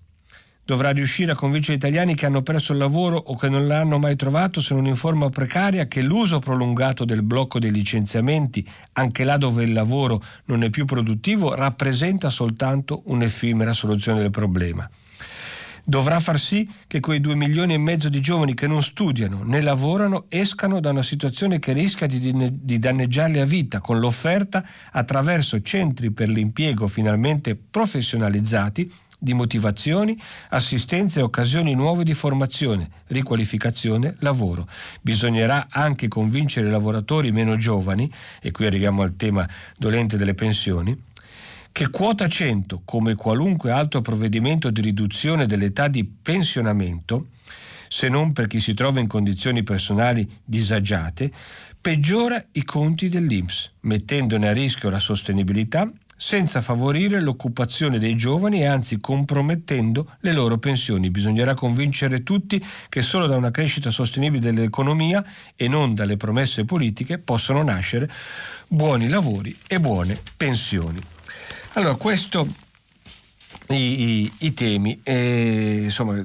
[0.71, 3.99] Dovrà riuscire a convincere gli italiani che hanno perso il lavoro o che non l'hanno
[3.99, 9.25] mai trovato se non in forma precaria che l'uso prolungato del blocco dei licenziamenti, anche
[9.25, 14.89] là dove il lavoro non è più produttivo, rappresenta soltanto un'effimera soluzione del problema
[15.85, 19.61] dovrà far sì che quei due milioni e mezzo di giovani che non studiano né
[19.61, 25.61] lavorano escano da una situazione che rischia di, di danneggiarli a vita con l'offerta attraverso
[25.63, 28.91] centri per l'impiego finalmente professionalizzati
[29.23, 34.67] di motivazioni, assistenze e occasioni nuove di formazione, riqualificazione, lavoro.
[35.03, 40.97] Bisognerà anche convincere i lavoratori meno giovani, e qui arriviamo al tema dolente delle pensioni,
[41.73, 47.29] che quota 100, come qualunque altro provvedimento di riduzione dell'età di pensionamento,
[47.89, 51.31] se non per chi si trova in condizioni personali disagiate,
[51.81, 58.67] peggiora i conti dell'INPS, mettendone a rischio la sostenibilità senza favorire l'occupazione dei giovani e
[58.67, 61.11] anzi compromettendo le loro pensioni.
[61.11, 65.25] Bisognerà convincere tutti che solo da una crescita sostenibile dell'economia
[65.57, 68.11] e non dalle promesse politiche possono nascere
[68.69, 70.99] buoni lavori e buone pensioni.
[71.75, 72.49] Allora, questo
[73.69, 76.25] i, i, i, temi eh, insomma,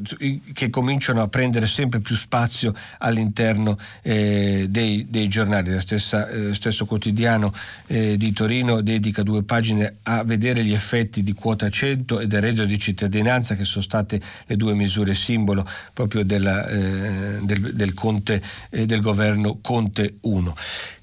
[0.53, 5.69] che cominciano a prendere sempre più spazio all'interno eh, dei, dei, giornali.
[5.69, 7.53] Lo eh, stesso quotidiano
[7.87, 12.41] eh, di Torino dedica due pagine a vedere gli effetti di quota 100 e del
[12.41, 17.93] reddito di cittadinanza, che sono state le due misure simbolo proprio della, eh, del, del,
[17.93, 20.55] Conte, eh, del governo Conte 1.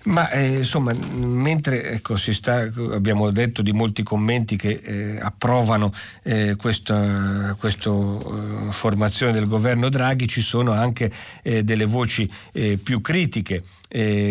[0.05, 5.93] Ma eh, insomma, mentre ecco, sta, abbiamo detto di molti commenti che eh, approvano
[6.25, 11.09] eh, questa, questa eh, formazione del governo Draghi, ci sono anche
[11.43, 13.63] eh, delle voci eh, più critiche,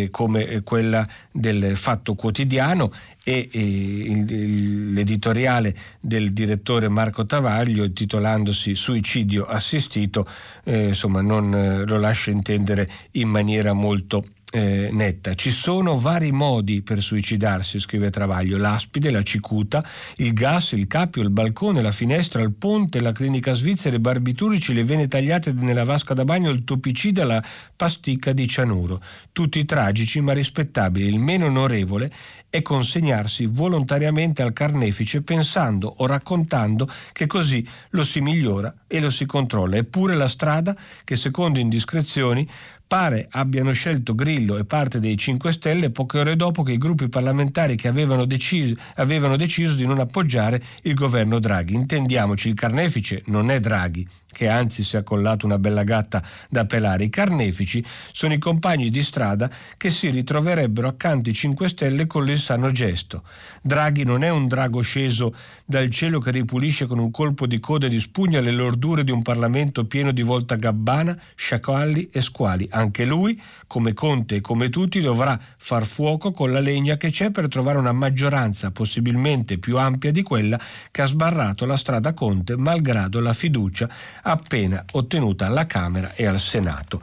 [0.10, 2.92] come quella del Fatto Quotidiano
[3.24, 10.28] e, l'editoriale del direttore Marco Travaglio intitolandosi Suicidio assistito,
[10.64, 15.34] insomma, non lo lascia intendere in maniera molto eh, netta.
[15.34, 19.84] Ci sono vari modi per suicidarsi, scrive Travaglio, l'aspide, la cicuta,
[20.18, 24.74] il gas, il capio, il balcone, la finestra, il ponte, la clinica svizzera, i barbiturici,
[24.74, 27.44] le vene tagliate nella vasca da bagno, il topicida, la
[27.76, 29.02] pasticca di cianuro.
[29.32, 31.08] Tutti tragici ma rispettabili.
[31.08, 32.12] Il meno onorevole
[32.50, 39.10] è consegnarsi volontariamente al carnefice pensando o raccontando che così lo si migliora e lo
[39.10, 39.78] si controlla.
[39.78, 42.46] Eppure la strada che secondo indiscrezioni
[42.92, 47.08] pare abbiano scelto Grillo e parte dei 5 Stelle poche ore dopo che i gruppi
[47.08, 51.74] parlamentari che avevano deciso, avevano deciso di non appoggiare il governo Draghi.
[51.74, 56.66] Intendiamoci, il carnefice non è Draghi, che anzi si è accollato una bella gatta da
[56.66, 57.04] pelare.
[57.04, 62.30] I carnefici sono i compagni di strada che si ritroverebbero accanto ai 5 Stelle con
[62.30, 63.24] il sano gesto.
[63.62, 65.34] Draghi non è un drago sceso
[65.66, 69.12] dal cielo che ripulisce con un colpo di coda e di spugna le lordure di
[69.12, 72.68] un Parlamento pieno di volta gabbana, sciacalli e squali.
[72.72, 73.40] Anche lui,
[73.72, 77.78] come Conte e come tutti, dovrà far fuoco con la legna che c'è per trovare
[77.78, 80.60] una maggioranza possibilmente più ampia di quella
[80.92, 83.90] che ha sbarrato la strada Conte, malgrado la fiducia
[84.24, 87.02] appena ottenuta alla Camera e al Senato.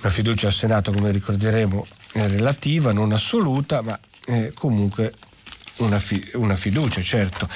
[0.00, 5.12] La fiducia al Senato, come ricorderemo, è relativa, non assoluta, ma eh, comunque
[5.78, 7.46] una, fi- una, fiducia, certo.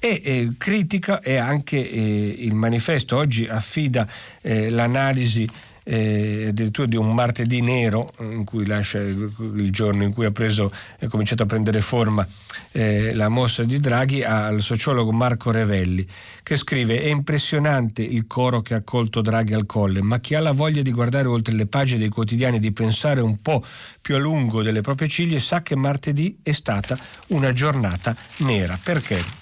[0.00, 3.16] E eh, critica è anche eh, il manifesto.
[3.16, 4.08] Oggi affida
[4.40, 5.46] eh, l'analisi
[5.84, 10.72] eh, addirittura di un martedì nero, in cui lascia il, giorno in cui ha preso,
[10.98, 12.26] è cominciato a prendere forma
[12.72, 16.06] eh, la mossa di Draghi, al sociologo Marco Revelli,
[16.42, 20.40] che scrive: È impressionante il coro che ha accolto Draghi al colle, ma chi ha
[20.40, 23.64] la voglia di guardare oltre le pagine dei quotidiani e di pensare un po'
[24.00, 28.78] più a lungo delle proprie ciglia sa che martedì è stata una giornata nera.
[28.82, 29.39] Perché?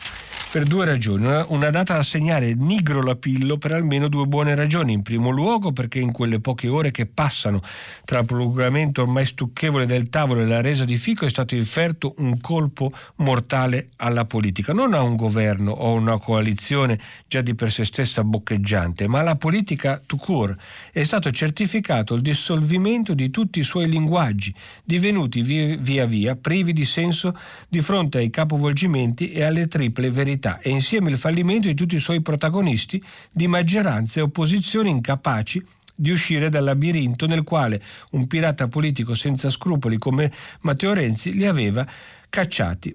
[0.51, 1.27] Per due ragioni.
[1.49, 4.95] Una, data da segnare nigro la pillo per almeno due buone ragioni.
[4.95, 7.61] In primo luogo perché in quelle poche ore che passano
[8.05, 12.15] tra il prolungamento ormai stucchevole del tavolo e la resa di Fico è stato inferto
[12.19, 17.71] un colpo mortale alla politica, non a un governo o una coalizione già di per
[17.71, 20.59] sé stessa boccheggiante, ma alla politica tout court.
[20.93, 26.85] È stato certificato il dissolvimento di tutti i suoi linguaggi, divenuti via via privi di
[26.85, 27.37] senso
[27.69, 31.97] di fronte ai capovolgimenti e alle triple verità verità e insieme il fallimento di tutti
[31.97, 35.63] i suoi protagonisti di maggioranza e opposizione incapaci
[35.95, 41.45] di uscire dal labirinto nel quale un pirata politico senza scrupoli come Matteo Renzi li
[41.45, 41.85] aveva
[42.31, 42.95] cacciati.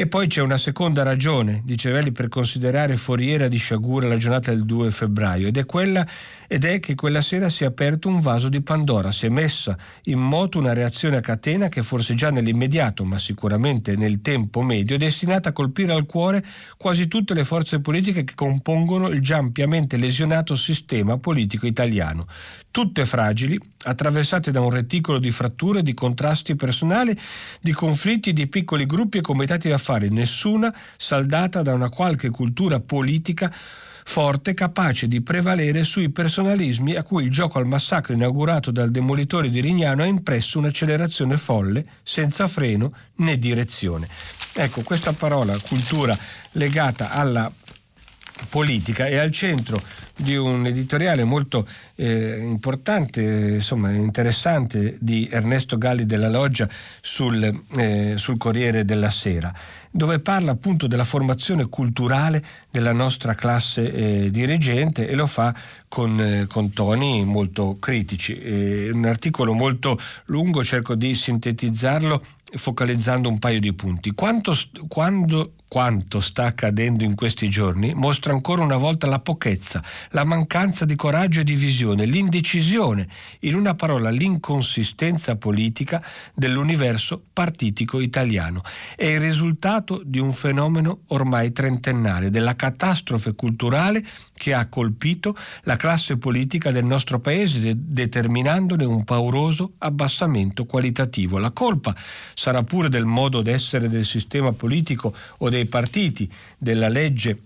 [0.00, 4.52] E poi c'è una seconda ragione, dice Velli, per considerare foriera di sciagura la giornata
[4.52, 6.06] del 2 febbraio ed è, quella,
[6.46, 9.76] ed è che quella sera si è aperto un vaso di Pandora, si è messa
[10.04, 14.94] in moto una reazione a catena che forse già nell'immediato, ma sicuramente nel tempo medio,
[14.94, 16.44] è destinata a colpire al cuore
[16.76, 22.28] quasi tutte le forze politiche che compongono il già ampiamente lesionato sistema politico italiano
[22.78, 27.18] tutte fragili, attraversate da un reticolo di fratture, di contrasti personali,
[27.60, 33.52] di conflitti di piccoli gruppi e comitati d'affari, nessuna saldata da una qualche cultura politica
[34.04, 39.50] forte capace di prevalere sui personalismi a cui il gioco al massacro inaugurato dal demolitore
[39.50, 44.06] di Rignano ha impresso un'accelerazione folle, senza freno né direzione.
[44.54, 46.16] Ecco, questa parola cultura
[46.52, 47.50] legata alla
[48.48, 49.80] politica è al centro
[50.18, 56.68] di un editoriale molto eh, importante, insomma interessante di Ernesto Galli della Loggia
[57.00, 59.52] sul, eh, sul Corriere della Sera
[59.90, 65.54] dove parla appunto della formazione culturale della nostra classe eh, dirigente e lo fa
[65.88, 68.38] con, eh, con toni molto critici.
[68.38, 72.22] Eh, un articolo molto lungo, cerco di sintetizzarlo
[72.56, 74.12] focalizzando un paio di punti.
[74.12, 80.24] Quanto, quando, quanto sta accadendo in questi giorni mostra ancora una volta la pochezza, la
[80.24, 83.06] mancanza di coraggio e di visione, l'indecisione,
[83.40, 86.02] in una parola l'inconsistenza politica
[86.34, 88.62] dell'universo partitico italiano.
[88.96, 95.76] È il risultato di un fenomeno ormai trentennale, della catastrofe culturale che ha colpito la
[95.78, 101.38] classe politica del nostro paese, de- determinandone un pauroso abbassamento qualitativo.
[101.38, 101.96] La colpa
[102.34, 107.44] sarà pure del modo d'essere del sistema politico o dei partiti, della legge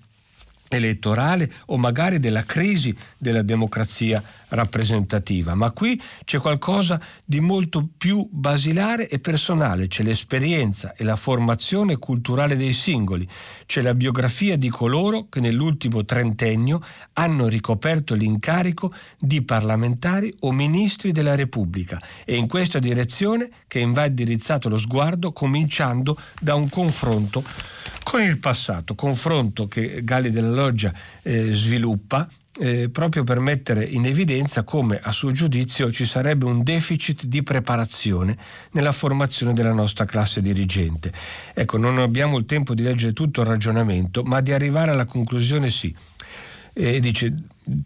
[0.76, 8.26] elettorale o magari della crisi della democrazia rappresentativa, ma qui c'è qualcosa di molto più
[8.30, 13.28] basilare e personale, c'è l'esperienza e la formazione culturale dei singoli,
[13.66, 16.80] c'è la biografia di coloro che nell'ultimo trentennio
[17.14, 24.06] hanno ricoperto l'incarico di parlamentari o ministri della Repubblica e in questa direzione che va
[24.06, 27.44] indirizzato lo sguardo cominciando da un confronto
[28.02, 34.04] con il passato, confronto che Galli della Loggia eh, sviluppa eh, proprio per mettere in
[34.04, 38.36] evidenza come a suo giudizio ci sarebbe un deficit di preparazione
[38.72, 41.12] nella formazione della nostra classe dirigente.
[41.54, 45.70] Ecco, non abbiamo il tempo di leggere tutto il ragionamento, ma di arrivare alla conclusione
[45.70, 45.94] sì.
[46.74, 47.34] E dice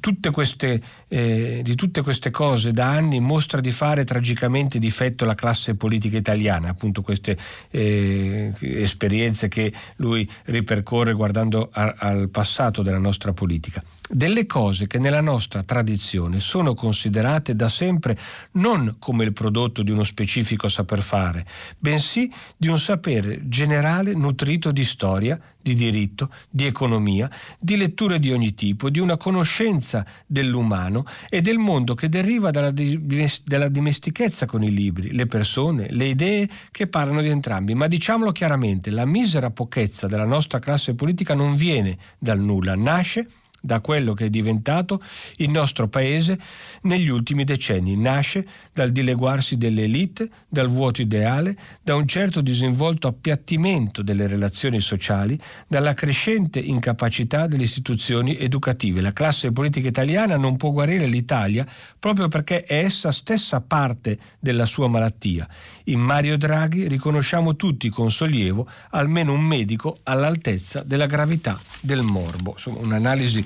[0.00, 5.34] tutte queste, eh, di tutte queste cose da anni mostra di fare tragicamente difetto la
[5.34, 7.36] classe politica italiana, appunto queste
[7.70, 13.82] eh, esperienze che lui ripercorre guardando a, al passato della nostra politica.
[14.08, 18.16] Delle cose che nella nostra tradizione sono considerate da sempre
[18.52, 21.44] non come il prodotto di uno specifico saper fare,
[21.76, 28.30] bensì di un sapere generale nutrito di storia, di diritto, di economia, di letture di
[28.30, 34.62] ogni tipo, di una conoscenza dell'umano e del mondo che deriva dalla, dalla dimestichezza con
[34.62, 37.74] i libri, le persone, le idee che parlano di entrambi.
[37.74, 43.26] Ma diciamolo chiaramente, la misera pochezza della nostra classe politica non viene dal nulla, nasce
[43.60, 45.02] da quello che è diventato
[45.36, 46.38] il nostro paese
[46.82, 47.96] negli ultimi decenni.
[47.96, 54.80] Nasce dal dileguarsi delle elite, dal vuoto ideale, da un certo disinvolto appiattimento delle relazioni
[54.80, 59.00] sociali, dalla crescente incapacità delle istituzioni educative.
[59.00, 61.66] La classe politica italiana non può guarire l'Italia
[61.98, 65.48] proprio perché è essa stessa parte della sua malattia.
[65.88, 72.52] In Mario Draghi riconosciamo tutti con sollievo almeno un medico all'altezza della gravità del morbo.
[72.52, 73.44] Insomma, un'analisi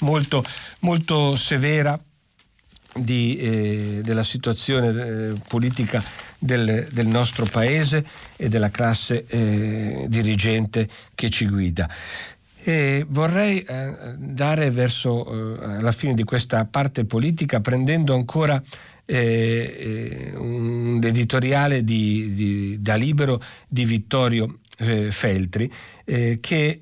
[0.00, 0.44] molto,
[0.80, 1.98] molto severa
[2.94, 6.02] di, eh, della situazione eh, politica
[6.38, 8.04] del, del, nostro paese
[8.36, 11.88] e della classe eh, dirigente che ci guida.
[12.64, 18.62] E vorrei eh, dare verso eh, la fine di questa parte politica prendendo ancora
[19.18, 24.58] eh, un editoriale di, di, da libero di Vittorio
[25.10, 25.70] Feltri
[26.04, 26.80] che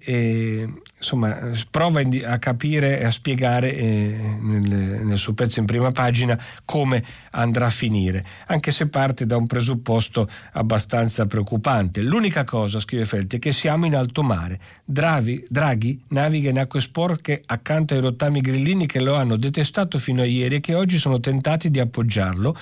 [1.00, 6.38] insomma, prova a capire e a spiegare eh, nel, nel, suo pezzo in prima pagina
[6.64, 12.02] come andrà a finire, anche se parte da un presupposto abbastanza preoccupante.
[12.02, 14.60] L'unica cosa, scrive Felti, è che siamo in alto mare.
[14.84, 20.20] Draghi, Draghi naviga in acque sporche accanto ai rottami grillini che lo hanno detestato fino
[20.20, 22.54] a ieri e che oggi sono tentati di appoggiarlo,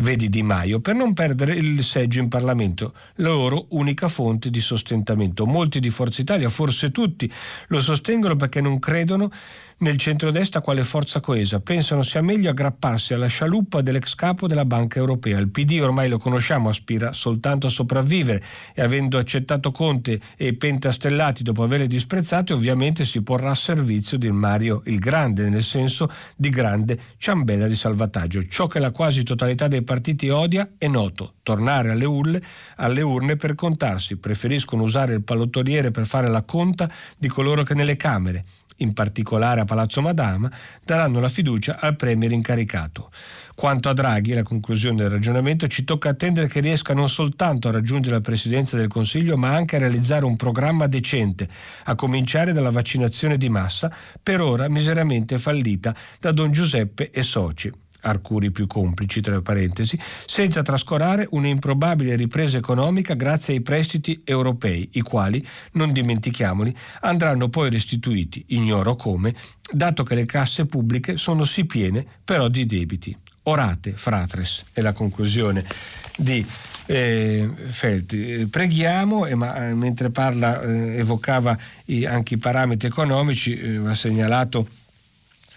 [0.00, 4.60] vedi Di Maio, per non perdere il seggio in Parlamento, la loro unica fonte di
[4.60, 5.46] sostentamento.
[5.46, 7.30] Molti di Forza Italia, forse tutti,
[7.68, 9.30] lo sostengono perché non credono
[9.80, 11.60] nel centrodestra quale forza coesa.
[11.60, 15.38] Pensano sia meglio aggrapparsi alla scialuppa dell'ex capo della Banca Europea.
[15.38, 18.42] Il PD ormai lo conosciamo, aspira soltanto a sopravvivere
[18.74, 24.30] e avendo accettato Conte e Pentastellati dopo averli disprezzati, ovviamente si porrà a servizio di
[24.30, 28.46] Mario il Grande, nel senso di grande ciambella di salvataggio.
[28.46, 31.34] Ciò che la quasi totalità dei partiti odia è noto.
[31.42, 32.42] Tornare alle urne,
[32.76, 34.16] alle urne per contarsi.
[34.16, 38.44] Preferiscono usare il pallottoliere per fare la conta di coloro che nelle Camere,
[38.80, 40.50] in particolare a Palazzo Madama,
[40.84, 43.10] daranno la fiducia al Premier incaricato.
[43.54, 47.72] Quanto a Draghi, la conclusione del ragionamento, ci tocca attendere che riesca non soltanto a
[47.72, 51.48] raggiungere la Presidenza del Consiglio, ma anche a realizzare un programma decente,
[51.84, 57.70] a cominciare dalla vaccinazione di massa, per ora miseramente fallita da Don Giuseppe e soci.
[58.02, 65.00] Arcuri più complici, tra parentesi, senza trascurare un'improbabile ripresa economica grazie ai prestiti europei, i
[65.00, 69.34] quali, non dimentichiamoli, andranno poi restituiti, ignoro come,
[69.70, 73.16] dato che le casse pubbliche sono sì piene però di debiti.
[73.44, 75.64] Orate, fratres, è la conclusione
[76.16, 76.46] di
[76.86, 78.46] eh, Felti.
[78.50, 83.94] Preghiamo, e ma, eh, mentre parla eh, evocava i, anche i parametri economici, eh, va
[83.94, 84.68] segnalato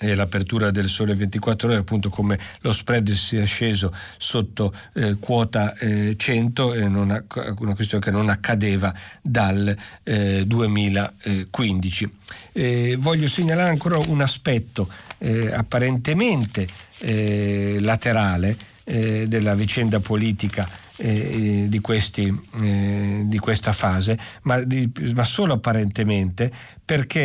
[0.03, 5.73] eh, l'apertura del Sole 24 ore, appunto come lo spread sia sceso sotto eh, quota
[5.75, 7.23] eh, 100, è una,
[7.57, 12.17] una, questione che non accadeva dal 2015.
[12.51, 14.87] Eh, eh, voglio segnalare ancora un aspetto
[15.19, 16.67] eh, apparentemente
[17.79, 20.65] laterale della vicenda politica
[21.03, 26.49] eh, di, questi, eh, di, questa fase, ma, di, ma, solo apparentemente
[26.85, 27.19] perché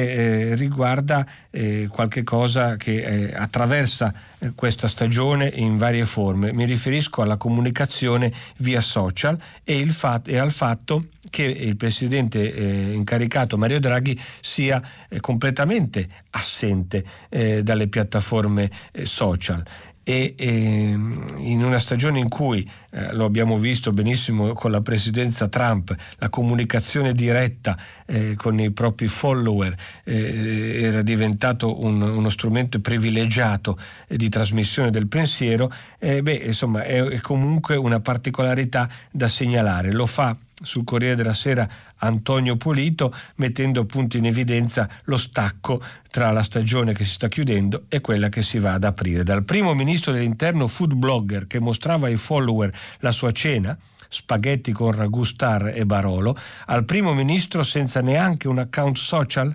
[0.51, 6.53] eh, riguarda eh, qualche cosa che eh, attraversa eh, questa stagione in varie forme.
[6.53, 13.59] Mi riferisco alla comunicazione via social e, fat- e al fatto che il presidente incaricato
[13.59, 14.81] Mario Draghi sia
[15.21, 18.71] completamente assente dalle piattaforme
[19.03, 19.63] social
[20.09, 25.49] e, e, in una stagione in cui eh, lo abbiamo visto benissimo con la presidenza
[25.49, 32.81] Trump, la comunicazione diretta eh, con i propri follower eh, era diventato un, uno strumento
[32.81, 39.93] privilegiato di trasmissione del pensiero, eh, beh, insomma è, è comunque una particolarità da segnalare.
[39.93, 41.69] Lo fa sul Corriere della Sera
[41.99, 47.85] Antonio Polito, mettendo appunto in evidenza lo stacco tra la stagione che si sta chiudendo
[47.89, 49.23] e quella che si va ad aprire.
[49.23, 52.71] Dal primo ministro dell'interno food blogger che mostrava ai follower
[53.01, 53.77] la sua cena,
[54.09, 56.37] spaghetti con ragù star e Barolo,
[56.67, 59.55] al primo ministro senza neanche un account social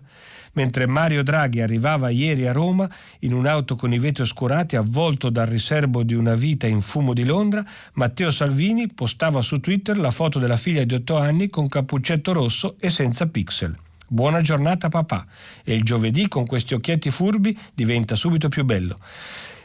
[0.54, 2.90] mentre Mario Draghi arrivava ieri a Roma
[3.20, 7.26] in un'auto con i vetri oscurati avvolto dal riservo di una vita in fumo di
[7.26, 12.32] Londra, Matteo Salvini postava su Twitter la foto della figlia di 8 anni con cappuccetto
[12.34, 13.78] rosso e senza pixel.
[14.08, 15.26] Buona giornata papà.
[15.64, 18.98] E il giovedì con questi occhietti furbi diventa subito più bello.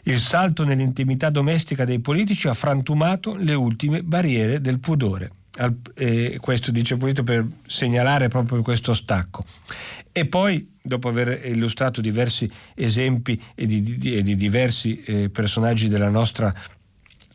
[0.04, 5.32] Il salto nell'intimità domestica dei politici ha frantumato le ultime barriere del pudore.
[5.58, 9.44] Al, eh, questo dice Polito per segnalare proprio questo stacco.
[10.12, 16.08] E poi, dopo aver illustrato diversi esempi e di, di, di diversi eh, personaggi della
[16.08, 16.52] nostra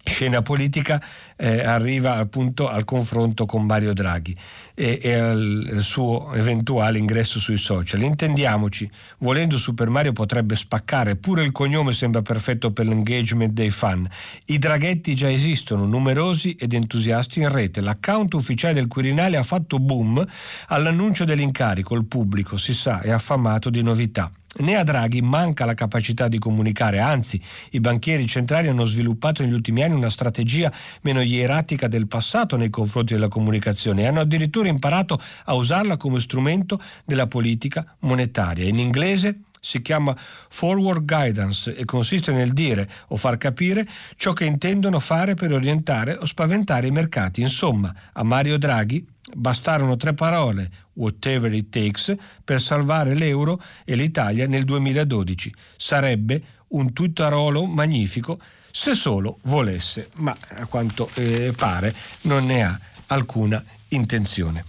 [0.03, 1.01] scena politica
[1.37, 4.35] eh, arriva appunto al confronto con Mario Draghi
[4.75, 8.01] e, e al, al, suo eventuale ingresso sui social.
[8.01, 14.07] Intendiamoci, volendo Super Mario potrebbe spaccare, pure il cognome sembra perfetto per l'engagement dei fan.
[14.45, 17.81] I draghetti già esistono, numerosi ed entusiasti in rete.
[17.81, 20.25] L'account ufficiale del Quirinale ha fatto boom
[20.67, 24.31] all'annuncio dell'incarico, il pubblico si sa è affamato di novità.
[24.55, 29.53] Né a Draghi manca la capacità di comunicare, anzi i banchieri centrali hanno sviluppato negli
[29.53, 30.71] ultimi anni una strategia
[31.01, 36.19] meno ieratica del passato nei confronti della comunicazione e hanno addirittura imparato a usarla come
[36.19, 38.65] strumento della politica monetaria.
[38.65, 40.13] In inglese si chiama
[40.49, 43.87] forward guidance e consiste nel dire o far capire
[44.17, 47.39] ciò che intendono fare per orientare o spaventare i mercati.
[47.39, 54.47] Insomma, a Mario Draghi bastarono tre parole, whatever it takes, per salvare l'euro e l'Italia
[54.47, 55.53] nel 2012.
[55.77, 58.39] Sarebbe un tuttarolo magnifico
[58.69, 63.63] se solo volesse, ma a quanto eh, pare non ne ha alcuna
[63.93, 64.63] intenzione.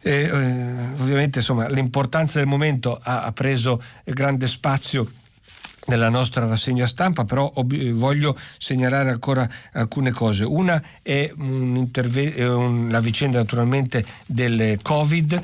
[0.00, 0.30] Eh, eh,
[1.00, 5.10] ovviamente insomma, l'importanza del momento ha, ha preso grande spazio
[5.88, 10.44] nella nostra rassegna stampa, però voglio segnalare ancora alcune cose.
[10.44, 12.34] Una è un interve-
[12.90, 15.42] la vicenda naturalmente del Covid e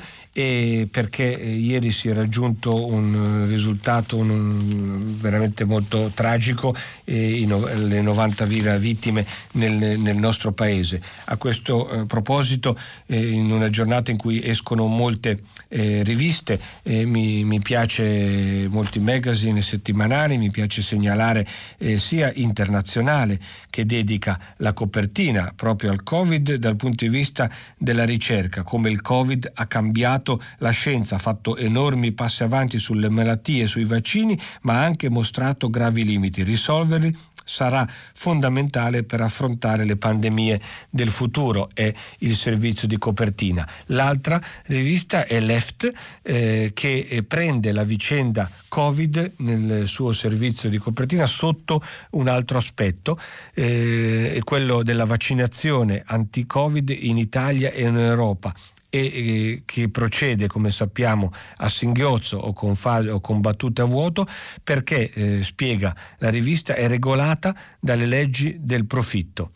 [0.91, 6.75] perché eh, ieri si è raggiunto un risultato un, veramente molto tragico,
[7.05, 11.01] eh, no, le 90.000 vittime nel, nel, nostro paese.
[11.25, 17.05] A questo eh, proposito, eh, in una giornata in cui escono molte eh, riviste, eh,
[17.05, 21.47] mi, mi, piace molti magazine settimanali, mi piace segnalare
[21.95, 28.63] sia internazionale che dedica la copertina proprio al Covid dal punto di vista della ricerca,
[28.63, 33.67] come il Covid ha cambiato fatto la scienza, ha fatto enormi passi avanti sulle malattie,
[33.67, 36.41] sui vaccini, ma ha anche mostrato gravi limiti.
[36.41, 37.15] Risolverli
[37.47, 40.59] sarà fondamentale per affrontare le pandemie
[40.89, 43.67] del futuro, è il servizio di copertina.
[43.87, 45.91] L'altra rivista è Left
[46.23, 52.57] eh, che eh, prende la vicenda Covid nel suo servizio di copertina sotto un altro
[52.57, 53.19] aspetto,
[53.53, 58.51] eh, quello della vaccinazione anti-Covid in Italia e in Europa
[58.95, 64.25] e che procede, come sappiamo, a singhiozzo o con, fase, o con battute a vuoto
[64.63, 69.51] perché, eh, spiega la rivista, è regolata dalle leggi del profitto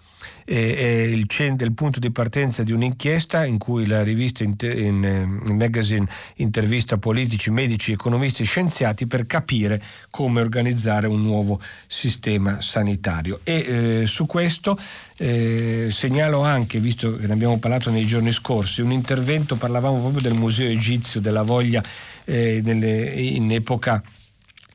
[0.46, 5.56] è il, il, punto di partenza di un'inchiesta in cui la rivista in, in, in
[5.56, 13.42] magazine intervista politici, medici, economisti e scienziati per capire come organizzare un nuovo sistema sanitario.
[13.44, 14.78] E eh, su questo
[15.18, 20.22] eh, segnalo anche, visto che ne abbiamo parlato nei giorni scorsi, un intervento, parlavamo proprio
[20.22, 21.84] del Museo Egizio, della voglia
[22.26, 24.02] eh, nelle, in epoca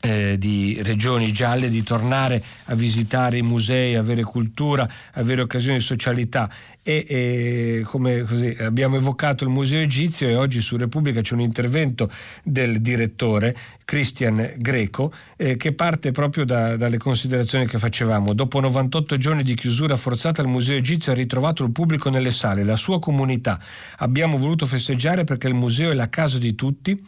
[0.04, 5.82] eh, di regioni gialle di tornare a visitare i musei, avere cultura, avere occasioni di
[5.82, 6.50] socialità
[6.86, 11.40] e, e come così, abbiamo evocato il museo egizio e oggi su Repubblica c'è un
[11.40, 12.08] intervento
[12.44, 18.32] del direttore Christian Greco eh, che parte proprio da, dalle considerazioni che facevamo.
[18.34, 22.64] Dopo 98 giorni di chiusura forzata il museo egizio ha ritrovato il pubblico nelle sale,
[22.64, 23.58] la sua comunità.
[23.98, 27.02] Abbiamo voluto festeggiare perché il museo è la casa di tutti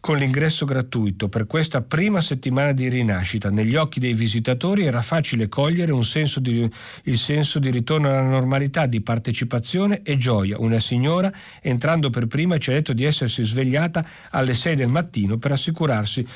[0.00, 1.28] con l'ingresso gratuito.
[1.28, 6.68] Per questa prima settimana di rinascita negli occhi dei visitatori era facile cogliere senso di,
[7.04, 10.58] il senso di ritorno alla normalità, di partecipazione e gioia.
[10.58, 15.38] Una signora, entrando per prima, ci ha detto di essersi svegliata alle 6 del mattino
[15.38, 16.26] per assicurarsi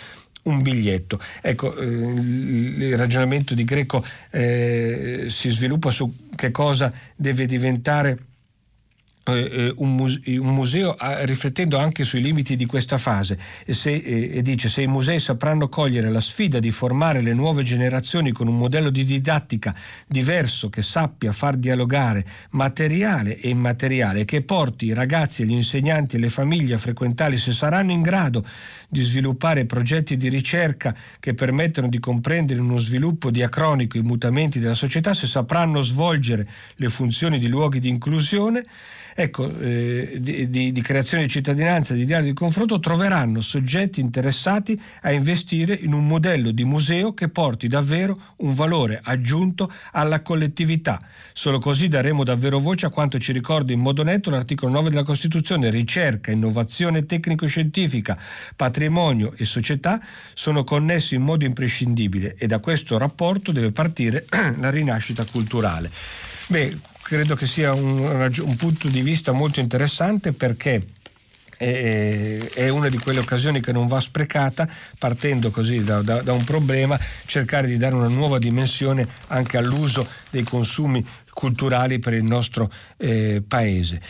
[0.44, 1.20] un biglietto.
[1.42, 8.18] Ecco, eh, il ragionamento di Greco eh, si sviluppa su che cosa deve diventare
[9.22, 9.94] eh, eh, un,
[10.54, 15.20] museo riflettendo anche sui limiti di questa fase e, se, e, dice se i musei
[15.20, 19.74] sapranno cogliere la sfida di formare le nuove generazioni con un modello di didattica
[20.06, 26.18] diverso che sappia far dialogare materiale e immateriale che porti i ragazzi gli insegnanti e
[26.18, 28.42] le famiglie a frequentarli se saranno in grado
[28.88, 34.74] di sviluppare progetti di ricerca che permettano di comprendere uno sviluppo diacronico i mutamenti della
[34.74, 38.64] società se sapranno svolgere le funzioni di luoghi di inclusione
[39.22, 44.80] ecco, eh, di, di, di, creazione di cittadinanza, di dialogo di confronto, troveranno soggetti interessati
[45.02, 51.00] a investire in un modello di museo che porti davvero un valore aggiunto alla collettività.
[51.32, 55.02] Solo così daremo davvero voce a quanto ci ricorda in modo netto l'articolo 9 della
[55.02, 55.70] Costituzione.
[55.70, 58.18] Ricerca, innovazione tecnico-scientifica,
[58.56, 60.00] patrimonio e società
[60.34, 64.26] sono connessi in modo imprescindibile e da questo rapporto deve partire
[64.58, 65.90] la rinascita culturale.
[66.48, 66.76] Beh,
[67.10, 70.80] credo che sia un, un punto di vista molto interessante perché
[71.56, 76.44] è una di quelle occasioni che non va sprecata, partendo così da, da, da, un
[76.44, 76.96] problema,
[77.26, 83.42] cercare di dare una nuova dimensione anche all'uso dei consumi culturali per il nostro eh,
[83.46, 84.00] paese.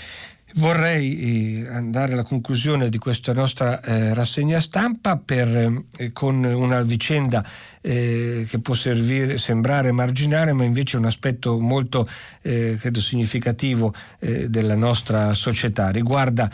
[0.55, 5.49] Vorrei eh, andare alla conclusione di questa nostra eh, rassegna stampa per,
[5.97, 7.45] eh, con una vicenda
[7.81, 12.05] eh, che può servire, sembrare marginale, ma invece è un aspetto molto
[12.43, 15.91] eh, credo significativo eh, della nostra società.
[15.91, 16.51] Riguarda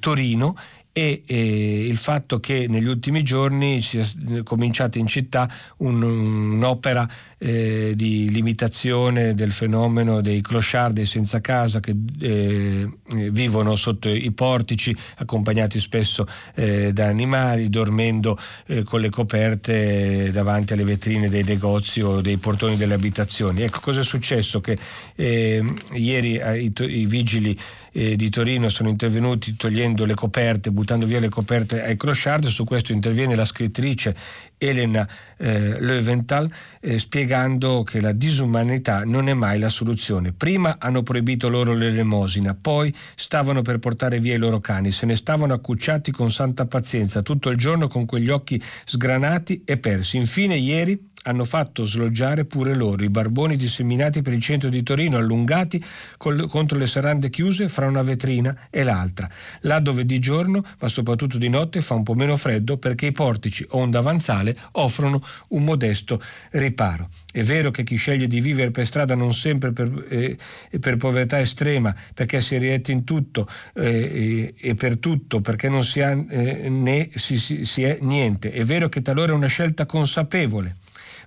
[0.00, 0.56] Torino
[0.96, 4.06] e eh, il fatto che negli ultimi giorni sia
[4.44, 11.80] cominciata in città un, un'opera eh, di limitazione del fenomeno dei clochard, dei senza casa
[11.80, 12.88] che eh,
[13.32, 20.74] vivono sotto i portici accompagnati spesso eh, da animali, dormendo eh, con le coperte davanti
[20.74, 23.62] alle vetrine dei negozi o dei portoni delle abitazioni.
[23.62, 24.60] Ecco cosa è successo?
[24.60, 24.78] Che
[25.16, 27.58] eh, ieri i, i vigili
[27.96, 32.46] eh, di Torino sono intervenuti togliendo le coperte, buttando via le coperte ai clochard.
[32.46, 34.16] Su questo interviene la scrittrice
[34.58, 40.32] Elena eh, Löwenthal eh, spiegando che la disumanità non è mai la soluzione.
[40.32, 45.14] Prima hanno proibito loro l'elemosina, poi stavano per portare via i loro cani, se ne
[45.14, 50.16] stavano accucciati con santa pazienza tutto il giorno con quegli occhi sgranati e persi.
[50.16, 55.16] Infine ieri hanno fatto sloggiare pure loro i barboni disseminati per il centro di Torino,
[55.16, 55.82] allungati
[56.16, 59.28] col, contro le serrande chiuse fra una vetrina e l'altra,
[59.60, 63.12] là dove di giorno, ma soprattutto di notte, fa un po' meno freddo perché i
[63.12, 66.20] portici o un davanzale offrono un modesto
[66.50, 67.08] riparo.
[67.32, 70.36] È vero che chi sceglie di vivere per strada non sempre per, eh,
[70.78, 76.00] per povertà estrema, perché si riette in tutto eh, e per tutto, perché non si
[76.00, 78.52] ha eh, né si, si, si è niente.
[78.52, 80.76] È vero che talora è una scelta consapevole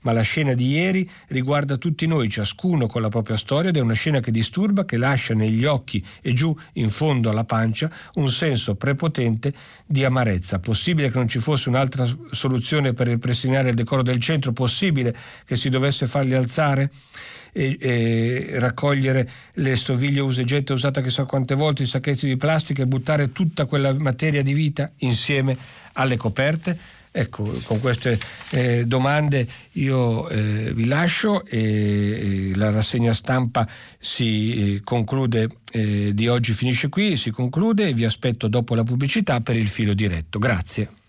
[0.03, 3.81] ma la scena di ieri riguarda tutti noi, ciascuno con la propria storia ed è
[3.81, 8.29] una scena che disturba, che lascia negli occhi e giù in fondo alla pancia un
[8.29, 9.53] senso prepotente
[9.85, 10.59] di amarezza.
[10.59, 14.51] Possibile che non ci fosse un'altra soluzione per ripristinare il decoro del centro?
[14.51, 16.89] Possibile che si dovesse farli alzare?
[17.53, 22.87] E, e, raccogliere le stoviglie usegette usate chissà quante volte, i sacchetti di plastica e
[22.87, 25.57] buttare tutta quella materia di vita insieme
[25.93, 26.77] alle coperte?
[27.20, 28.20] Ecco, con queste
[28.51, 36.28] eh, domande io eh, vi lascio e, la rassegna stampa si eh, conclude, eh, di
[36.28, 40.38] oggi finisce qui, si conclude e vi aspetto dopo la pubblicità per il filo diretto.
[40.38, 41.07] Grazie.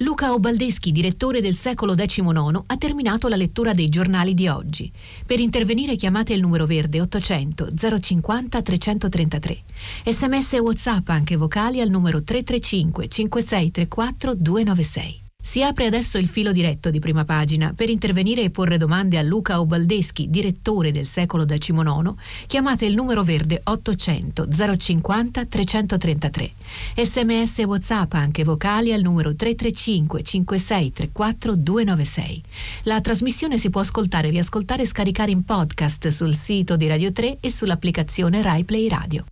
[0.00, 4.92] Luca Obaldeschi, direttore del secolo XIX, ha terminato la lettura dei giornali di oggi.
[5.24, 7.68] Per intervenire chiamate il numero verde 800
[8.00, 9.62] 050 333.
[10.04, 15.25] Sms e WhatsApp anche vocali al numero 335 5634 296.
[15.46, 17.72] Si apre adesso il filo diretto di prima pagina.
[17.72, 22.14] Per intervenire e porre domande a Luca Obaldeschi, direttore del secolo XIX,
[22.48, 26.50] chiamate il numero verde 800 050 333.
[26.96, 32.42] Sms e WhatsApp anche vocali al numero 335 5634 296.
[32.82, 37.38] La trasmissione si può ascoltare, riascoltare e scaricare in podcast sul sito di Radio 3
[37.40, 39.24] e sull'applicazione RaiPlay Radio.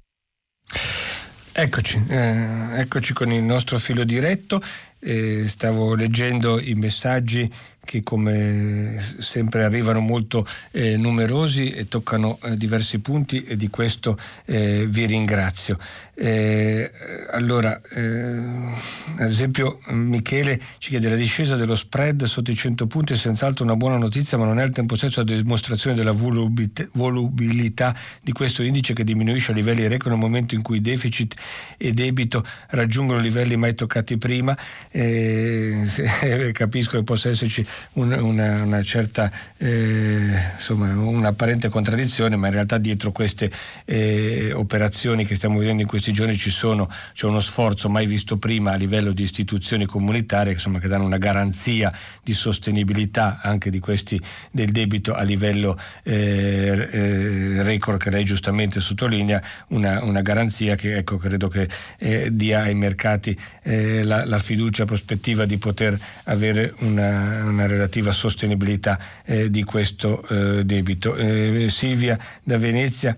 [1.57, 4.61] Eccoci, eh, eccoci con il nostro filo diretto.
[5.07, 7.51] Eh, stavo leggendo i messaggi
[7.85, 14.17] che come sempre arrivano molto eh, numerosi e toccano eh, diversi punti e di questo
[14.47, 15.79] eh, vi ringrazio.
[16.17, 16.91] Eh,
[17.33, 18.03] allora, eh,
[19.17, 23.65] ad esempio Michele ci chiede la discesa dello spread sotto i 100 punti è senz'altro
[23.65, 28.62] una buona notizia ma non è al tempo stesso la dimostrazione della volubilità di questo
[28.62, 31.35] indice che diminuisce a livelli record nel momento in cui deficit
[31.77, 34.57] e debito raggiungono livelli mai toccati prima.
[34.91, 35.85] Eh,
[36.53, 42.79] capisco che possa esserci una, una, una certa, eh, insomma, un'apparente contraddizione, ma in realtà
[42.79, 43.51] dietro queste
[43.85, 48.37] eh, operazioni che stiamo vedendo in questi giorni ci sono, c'è uno sforzo mai visto
[48.37, 51.91] prima a livello di istituzioni comunitarie insomma, che danno una garanzia
[52.23, 58.81] di sostenibilità anche di questi, del debito a livello eh, eh record che lei giustamente
[58.81, 64.39] sottolinea, una, una garanzia che ecco, credo che eh, dia ai mercati eh, la, la,
[64.39, 71.17] fiducia prospettiva di poter avere una, una relativa sostenibilità eh, di questo eh, debito.
[71.69, 73.15] Silvia da Venezia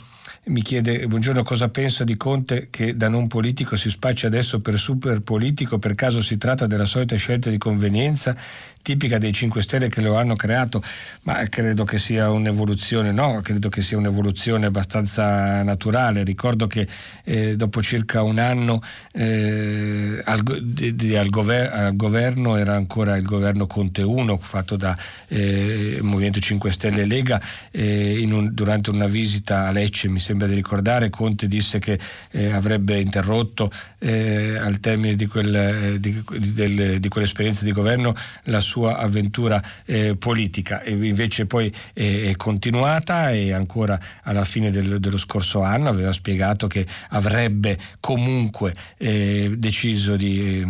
[0.49, 4.78] mi chiede buongiorno cosa pensa di Conte che da non politico si spaccia adesso per
[4.78, 8.36] super politico, per caso si tratta della solita scelta di convenienza
[8.86, 10.80] tipica dei 5 Stelle che lo hanno creato,
[11.22, 16.22] ma credo che sia un'evoluzione, no, credo che sia un'evoluzione abbastanza naturale.
[16.22, 16.86] Ricordo che
[17.24, 18.80] eh, dopo circa un anno
[19.12, 24.76] eh, al, di, di, al, gover- al, governo era ancora il governo Conte 1 fatto
[24.76, 24.96] da
[25.26, 30.54] eh, Movimento 5 Stelle e Lega, un, durante una visita a Lecce mi sembra di
[30.54, 31.98] ricordare, Conte disse che
[32.30, 38.14] eh, avrebbe interrotto eh, al termine di, quel, eh, di, del, di quell'esperienza di governo
[38.44, 40.82] la sua avventura eh, politica.
[40.82, 46.12] E invece poi eh, è continuata e ancora alla fine del, dello scorso anno aveva
[46.12, 50.64] spiegato che avrebbe comunque eh, deciso di,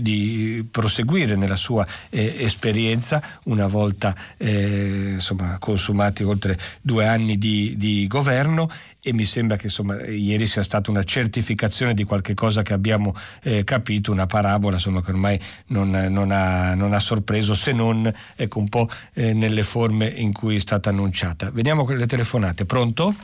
[0.00, 8.70] di, proseguire nella sua esperienza una volta insomma, consumati oltre due anni di governo
[9.02, 13.14] e mi sembra che insomma, ieri sia stata una certificazione di qualche cosa che abbiamo
[13.42, 18.12] eh, capito, una parabola insomma, che ormai non, non, ha, non, ha, sorpreso se non
[18.36, 21.50] ecco, un po' eh, nelle forme in cui è stata annunciata.
[21.50, 22.64] Veniamo con le telefonate.
[22.66, 23.14] Pronto?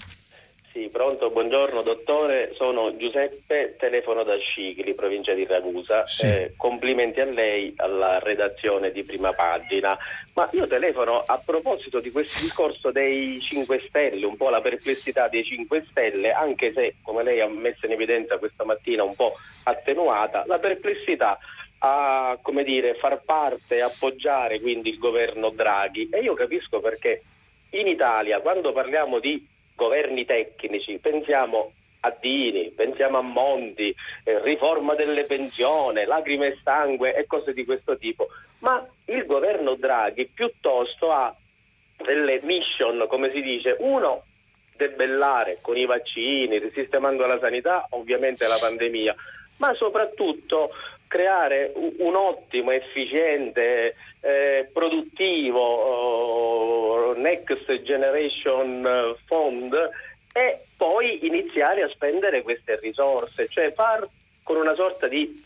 [0.76, 6.06] Sì, pronto, buongiorno dottore, sono Giuseppe, telefono da Scicli, provincia di Ragusa.
[6.06, 6.26] Sì.
[6.26, 9.96] Eh, complimenti a lei, alla redazione di prima pagina.
[10.34, 15.28] Ma io telefono a proposito di questo discorso dei 5 Stelle, un po' la perplessità
[15.28, 19.32] dei 5 Stelle, anche se, come lei ha messo in evidenza questa mattina, un po'
[19.64, 21.38] attenuata, la perplessità
[21.78, 26.10] a come dire, far parte, appoggiare quindi il governo Draghi.
[26.12, 27.22] E io capisco perché
[27.70, 34.94] in Italia, quando parliamo di governi tecnici, pensiamo a Dini, pensiamo a Monti, eh, riforma
[34.94, 38.28] delle pensioni, lacrime e sangue e cose di questo tipo.
[38.60, 41.34] ma il governo Draghi piuttosto ha
[41.98, 44.24] delle mission, come si dice, uno
[44.76, 49.14] debellare con i vaccini, risistemando la sanità, ovviamente la pandemia,
[49.58, 50.70] ma soprattutto
[51.08, 59.74] creare un ottimo, efficiente, eh, produttivo oh, Next Generation Fund
[60.32, 64.06] e poi iniziare a spendere queste risorse, cioè far
[64.42, 65.42] con una sorta di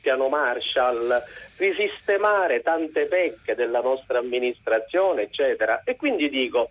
[0.00, 1.22] piano Marshall
[1.56, 5.82] risistemare tante pecche della nostra amministrazione, eccetera.
[5.84, 6.70] E quindi dico,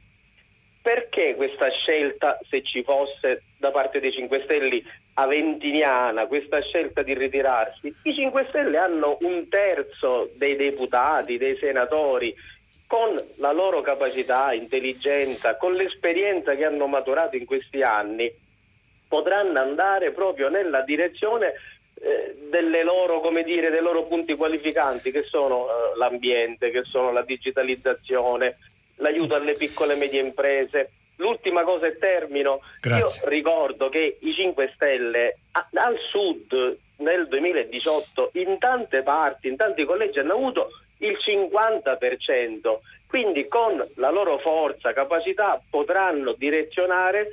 [0.89, 4.81] perché questa scelta, se ci fosse da parte dei 5 Stelle
[5.13, 7.93] aventiniana, questa scelta di ritirarsi?
[8.05, 12.33] I 5 Stelle hanno un terzo dei deputati, dei senatori,
[12.87, 18.27] con la loro capacità, intelligenza, con l'esperienza che hanno maturato in questi anni,
[19.07, 21.53] potranno andare proprio nella direzione
[22.01, 28.57] eh, loro, dire, dei loro punti qualificanti che sono eh, l'ambiente, che sono la digitalizzazione,
[29.00, 30.91] l'aiuto alle piccole e medie imprese.
[31.18, 33.24] L'ultima cosa e termino, Grazie.
[33.24, 39.58] io ricordo che i 5 Stelle a, al sud nel 2018 in tante parti, in
[39.58, 40.70] tanti collegi hanno avuto
[41.00, 42.78] il 50%,
[43.08, 47.32] quindi con la loro forza, capacità potranno direzionare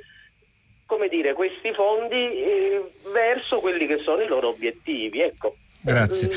[0.87, 5.19] come dire, questi fondi eh, verso quelli che sono i loro obiettivi.
[5.19, 5.57] Ecco.
[5.81, 6.29] Grazie.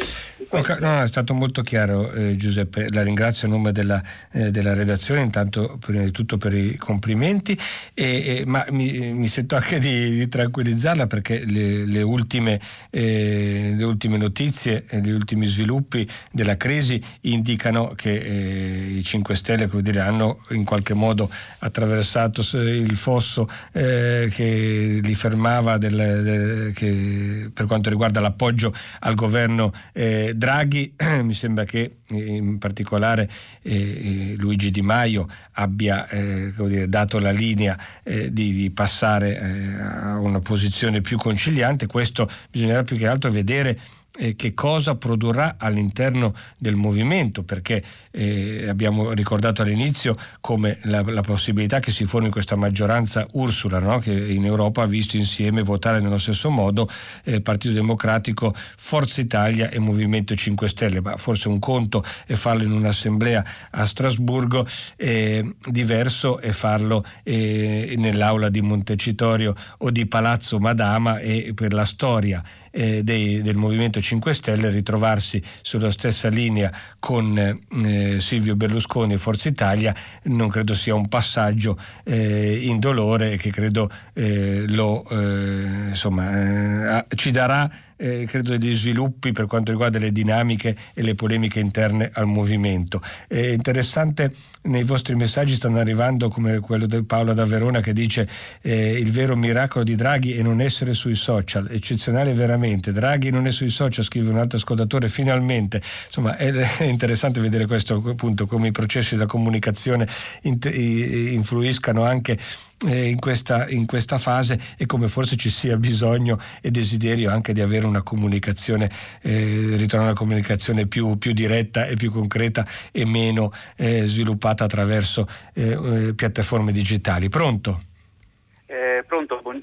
[0.53, 4.75] Okay, no, è stato molto chiaro eh, Giuseppe, la ringrazio a nome della, eh, della,
[4.75, 7.57] redazione, intanto prima di tutto per i complimenti,
[7.95, 12.61] e, e, ma mi, mi, sento anche di, di tranquillizzarla perché le, le, ultime,
[12.91, 19.69] eh, le, ultime, notizie gli ultimi sviluppi della crisi indicano che eh, i 5 Stelle
[19.73, 27.51] dire, hanno in qualche modo attraversato il fosso eh, che li fermava del, del, che,
[27.53, 33.31] per quanto riguarda l'appoggio al governo governo eh, Draghi, mi sembra che eh, in particolare
[33.63, 39.39] eh, eh, Luigi Di Maio abbia eh, dire, dato la linea eh, di, di, passare
[39.79, 43.79] a una posizione più conciliante, questo bisognerà più che altro vedere
[44.19, 51.21] eh, che cosa produrrà all'interno del movimento, perché eh, abbiamo ricordato all'inizio come la, la,
[51.21, 53.99] possibilità che si formi questa maggioranza Ursula, no?
[53.99, 56.89] che in Europa ha visto insieme votare nello stesso modo
[57.25, 62.65] eh, Partito Democratico, Forza Italia e Movimento 5 Stelle, ma forse un conto è farlo
[62.65, 70.59] in un'assemblea a Strasburgo, eh, diverso è farlo eh, nell'aula di Montecitorio o di Palazzo
[70.59, 76.73] Madama e per la storia eh, dei, del Movimento 5 Stelle ritrovarsi sulla stessa linea
[76.99, 79.95] con eh, Silvio Berlusconi e Forza Italia
[80.25, 87.31] non credo sia un passaggio eh, indolore che credo eh, lo, eh, insomma, eh, ci
[87.31, 87.71] darà
[88.01, 93.01] eh, credo degli sviluppi per quanto riguarda le dinamiche e le polemiche interne al movimento.
[93.29, 94.33] È interessante,
[94.63, 98.29] nei vostri messaggi stanno arrivando come quello di Paola da Verona che dice
[98.63, 102.93] eh, il vero miracolo di Draghi è non essere sui social, eccezionale veramente.
[102.93, 105.83] Draghi non è sui social, scrive un altro ascoltatore, finalmente.
[106.07, 110.09] Insomma, è, è interessante vedere questo appunto come i processi della comunicazione
[110.43, 112.39] influiscano anche
[112.87, 117.53] eh, in, questa, in, questa, fase e come forse ci sia bisogno e desiderio anche
[117.53, 118.91] di avere una comunicazione,
[119.23, 124.65] eh, ritornare a una comunicazione più, più, diretta e più concreta e meno eh, sviluppata
[124.65, 127.29] attraverso eh, eh, piattaforme digitali.
[127.29, 127.81] Pronto?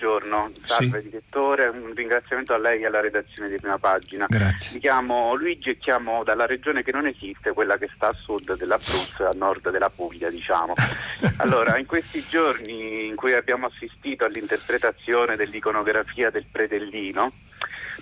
[0.08, 1.10] Buongiorno, salve sì.
[1.10, 4.26] direttore, un ringraziamento a lei e alla redazione di prima pagina.
[4.30, 4.76] Grazie.
[4.76, 8.56] Mi chiamo Luigi e chiamo dalla regione che non esiste, quella che sta a sud
[8.56, 10.76] dell'Abruzzo e a nord della Puglia, diciamo.
[11.38, 17.34] allora, in questi giorni in cui abbiamo assistito all'interpretazione dell'iconografia del predellino,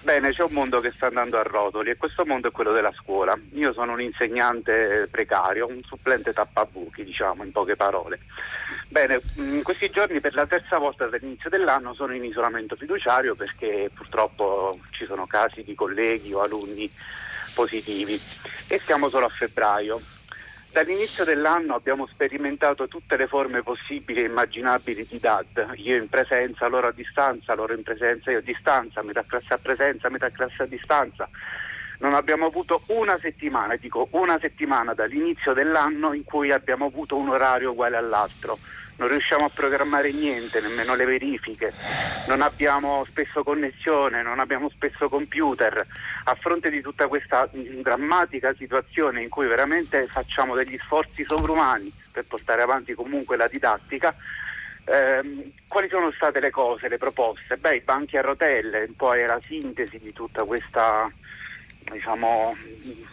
[0.05, 2.93] Bene, c'è un mondo che sta andando a rotoli e questo mondo è quello della
[2.95, 3.35] scuola.
[3.53, 8.19] Io sono un insegnante precario, un supplente tappabuchi, diciamo in poche parole.
[8.95, 13.89] Bene, in questi giorni per la terza volta dall'inizio dell'anno sono in isolamento fiduciario perché
[13.93, 16.89] purtroppo ci sono casi di colleghi o alunni
[17.53, 18.17] positivi
[18.69, 19.99] e siamo solo a febbraio.
[20.71, 26.67] Dall'inizio dell'anno abbiamo sperimentato tutte le forme possibili e immaginabili di DAD, io in presenza,
[26.67, 30.63] loro a distanza, loro in presenza, io a distanza, metà classe a presenza, metà classe
[30.63, 31.27] a distanza.
[31.99, 37.27] Non abbiamo avuto una settimana, dico una settimana dall'inizio dell'anno in cui abbiamo avuto un
[37.27, 38.57] orario uguale all'altro
[38.97, 41.73] non riusciamo a programmare niente, nemmeno le verifiche,
[42.27, 45.85] non abbiamo spesso connessione, non abbiamo spesso computer.
[46.25, 52.25] A fronte di tutta questa drammatica situazione in cui veramente facciamo degli sforzi sovrumani per
[52.25, 54.15] portare avanti comunque la didattica,
[54.85, 57.57] ehm, quali sono state le cose, le proposte?
[57.57, 61.11] Beh, i banchi a rotelle, poi è la sintesi di tutta questa
[61.91, 62.55] diciamo,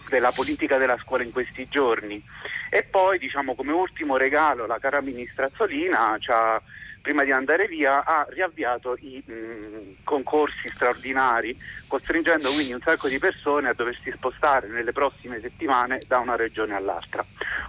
[0.08, 2.22] della politica della scuola in questi giorni.
[2.70, 6.60] E poi, diciamo, come ultimo regalo, la cara ministra Azzolina ci ha
[7.02, 11.54] prima di andare via, ha riavviato i mh, concorsi straordinari,
[11.88, 16.74] costringendo quindi un sacco di persone a doversi spostare nelle prossime settimane da una regione
[16.74, 17.24] all'altra.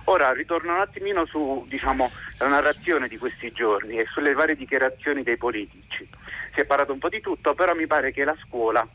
[0.05, 5.23] Ora ritorno un attimino su diciamo, la narrazione di questi giorni e sulle varie dichiarazioni
[5.23, 6.07] dei politici.
[6.53, 8.87] Si è parlato un po' di tutto, però mi pare che la scuola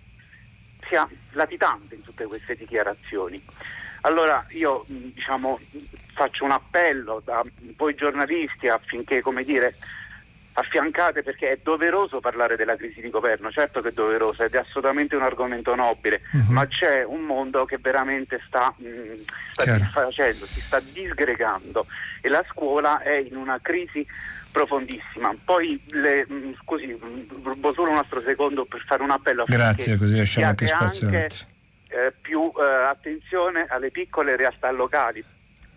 [0.88, 3.42] sia latitante in tutte queste dichiarazioni.
[4.02, 5.58] Allora io diciamo,
[6.14, 7.42] faccio un appello a
[7.76, 9.74] voi giornalisti affinché come dire,
[10.58, 14.58] affiancate perché è doveroso parlare della crisi di governo, certo che è doveroso ed è
[14.58, 16.52] assolutamente un argomento nobile, uh-huh.
[16.52, 19.12] ma c'è un mondo che veramente sta, mh, mm,
[19.52, 21.86] sta disfacendo, si sta disgregando
[22.20, 24.04] e la scuola è in una crisi
[24.50, 25.32] profondissima.
[25.44, 29.44] Poi le, mh, mm, scusi, mm, rubo solo un altro secondo per fare un appello.
[29.46, 31.06] Grazie, così lasciamo anche spazio.
[31.06, 31.28] Anche,
[31.90, 35.24] eh, più eh, attenzione alle piccole realtà locali.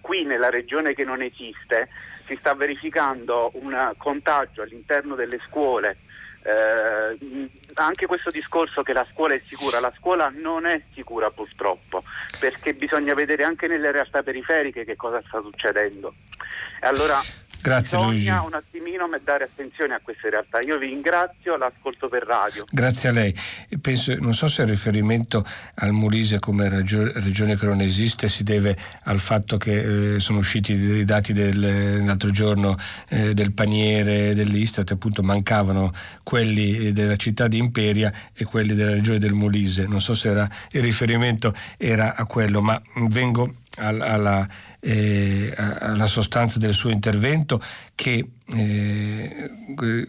[0.02, 1.88] Qui nella regione che non esiste
[2.32, 5.98] si sta verificando un contagio all'interno delle scuole.
[6.44, 12.04] Eh, anche questo discorso che la scuola è sicura, la scuola non è sicura purtroppo,
[12.40, 16.16] perché bisogna vedere anche nelle realtà periferiche che cosa sta succedendo.
[16.82, 17.22] E allora
[17.62, 18.30] Grazie Bisogna Luigi.
[18.30, 18.92] un attimino
[19.24, 20.60] dare attenzione a queste realtà.
[20.62, 22.66] Io vi ringrazio, l'ascolto per radio.
[22.70, 23.36] Grazie a lei.
[23.80, 25.46] Penso, non so se il riferimento
[25.76, 30.40] al Molise come regio- regione che non esiste si deve al fatto che eh, sono
[30.40, 32.76] usciti i dati del, l'altro giorno
[33.10, 35.92] eh, del paniere dell'Istat, appunto mancavano
[36.24, 39.86] quelli della città di Imperia e quelli della regione del Molise.
[39.88, 44.48] Non so se era, il riferimento era a quello, ma vengo alla,
[44.80, 47.62] eh, alla sostanza del suo intervento
[47.96, 49.52] che, eh,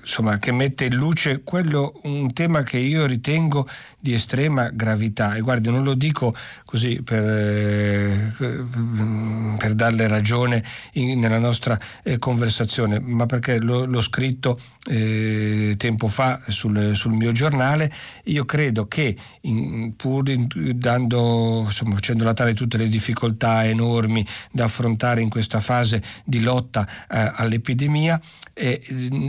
[0.01, 3.69] insomma, che mette in luce quello, un tema che io ritengo
[4.03, 5.37] di estrema gravità.
[5.37, 6.35] E guardi non lo dico
[6.65, 8.33] così per, eh,
[9.59, 14.59] per darle ragione in, nella nostra eh, conversazione ma perché l'ho, l'ho scritto
[14.91, 17.93] eh, tempo fa sul, sul, mio giornale.
[18.25, 24.65] Io credo che in, pur in, dando, insomma, facendo latare tutte le difficoltà enormi da
[24.65, 28.21] affrontare in questa fase di lotta eh, all'epidemia
[28.53, 28.79] è,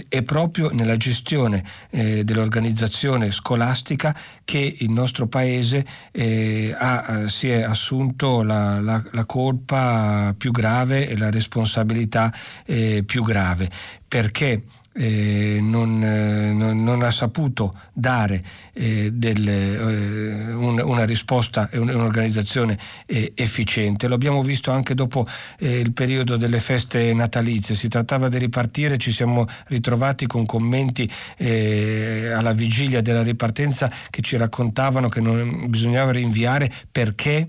[0.09, 7.49] è, proprio nella gestione eh, dell'organizzazione scolastica che il nostro Paese eh, ha, eh, si
[7.49, 12.33] è assunto la, la, la, colpa più grave e la responsabilità
[12.65, 13.69] eh, più grave.
[14.07, 14.61] Perché
[14.93, 21.77] eh, non, eh, non, non, ha saputo dare eh, del, eh, un, una risposta e
[21.77, 24.07] un'organizzazione eh, efficiente.
[24.07, 25.25] Lo abbiamo visto anche dopo
[25.59, 27.75] eh, il periodo delle feste natalizie.
[27.75, 34.37] Si trattava di ripartire, ci siamo ritrovati con commenti alla vigilia della ripartenza che ci
[34.37, 37.47] raccontavano che non bisognava rinviare perché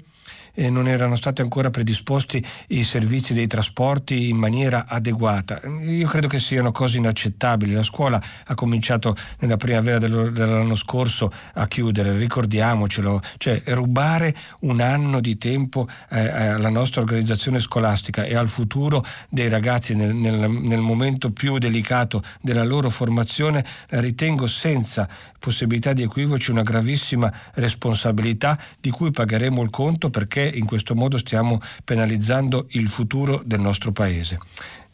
[0.54, 5.60] eh, non erano stati ancora predisposti i servizi dei trasporti in maniera adeguata.
[5.82, 7.72] Io credo che siano cose inaccettabili.
[7.72, 15.20] La scuola ha cominciato nella primavera dell'anno scorso a chiudere, ricordiamocelo, cioè rubare un anno
[15.20, 20.80] di tempo eh, alla nostra organizzazione scolastica e al futuro dei ragazzi nel, nel, nel
[20.80, 28.88] momento più delicato della loro formazione ritengo senza possibilità di equivoci una gravissima responsabilità di
[28.88, 34.38] cui pagheremo il conto perché in questo modo stiamo penalizzando il futuro del nostro Paese.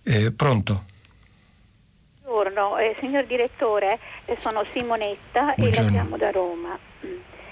[0.03, 0.85] Eh, pronto?
[2.23, 5.67] Buongiorno, eh, signor direttore, eh, sono Simonetta Buongiorno.
[5.67, 6.79] e la chiamo da Roma.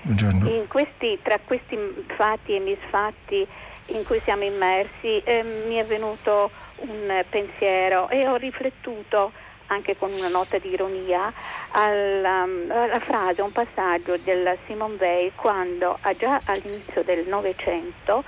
[0.03, 0.64] Buongiorno.
[0.68, 1.76] Questi, tra questi
[2.16, 3.46] fatti e misfatti
[3.86, 9.32] in cui siamo immersi eh, mi è venuto un pensiero e ho riflettuto
[9.68, 11.32] anche con una nota di ironia,
[11.70, 18.24] alla, alla frase, un passaggio del Simone Weil quando già all'inizio del Novecento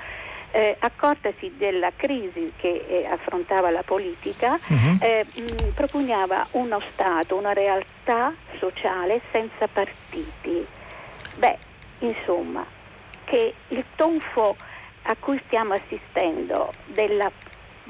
[0.52, 4.98] eh, accortasi della crisi che eh, affrontava la politica, uh-huh.
[5.00, 10.66] eh, mh, propugnava uno Stato, una realtà sociale senza partiti.
[11.36, 11.58] Beh,
[12.00, 12.64] insomma,
[13.24, 14.56] che il tonfo
[15.02, 17.30] a cui stiamo assistendo della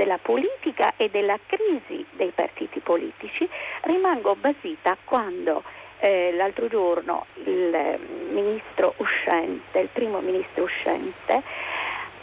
[0.01, 3.47] della politica e della crisi dei partiti politici,
[3.83, 5.63] rimango basita quando
[5.99, 7.99] eh, l'altro giorno il eh,
[8.31, 11.43] ministro uscente, il primo ministro uscente,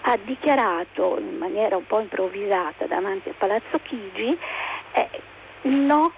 [0.01, 4.35] ha dichiarato in maniera un po' improvvisata davanti al Palazzo Chigi
[4.93, 5.09] eh,
[5.69, 6.11] no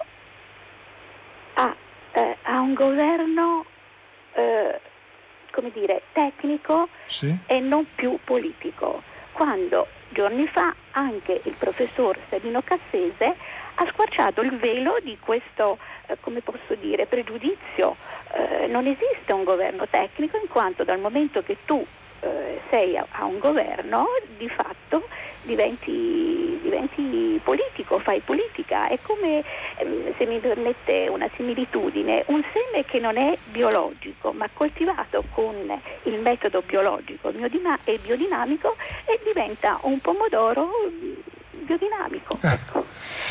[1.54, 1.76] a,
[2.12, 3.66] eh, a, un governo
[4.32, 4.80] eh,
[5.50, 7.38] come dire, tecnico sì.
[7.46, 9.02] e non più politico,
[9.32, 13.36] quando giorni fa anche il professor Sabino Cassese
[13.74, 17.96] ha squarciato il velo di questo, eh, come posso dire, pregiudizio.
[18.34, 21.84] Eh, non esiste un governo tecnico in quanto dal momento che tu
[22.20, 24.06] eh, sei a, a, un governo
[24.36, 25.08] di fatto
[25.42, 28.88] diventi, diventi, politico, fai politica.
[28.88, 29.42] È come,
[29.76, 35.54] ehm, se mi permette una similitudine, un seme che non è biologico ma coltivato con
[36.04, 37.30] il metodo biologico
[37.84, 41.12] e biodinamico e diventa un pomodoro mm,
[41.64, 42.38] biodinamico.
[42.42, 42.52] Ah.
[42.52, 42.84] Ecco.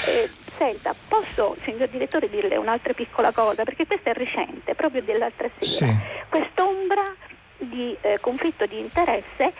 [0.07, 0.29] Eh,
[0.59, 5.91] senta, posso, signor direttore, dirle un'altra piccola cosa, perché questa è recente, proprio dell'altra sera.
[5.91, 5.95] Sì.
[6.27, 7.15] Quest'ombra
[7.59, 9.53] di eh, conflitto di interesse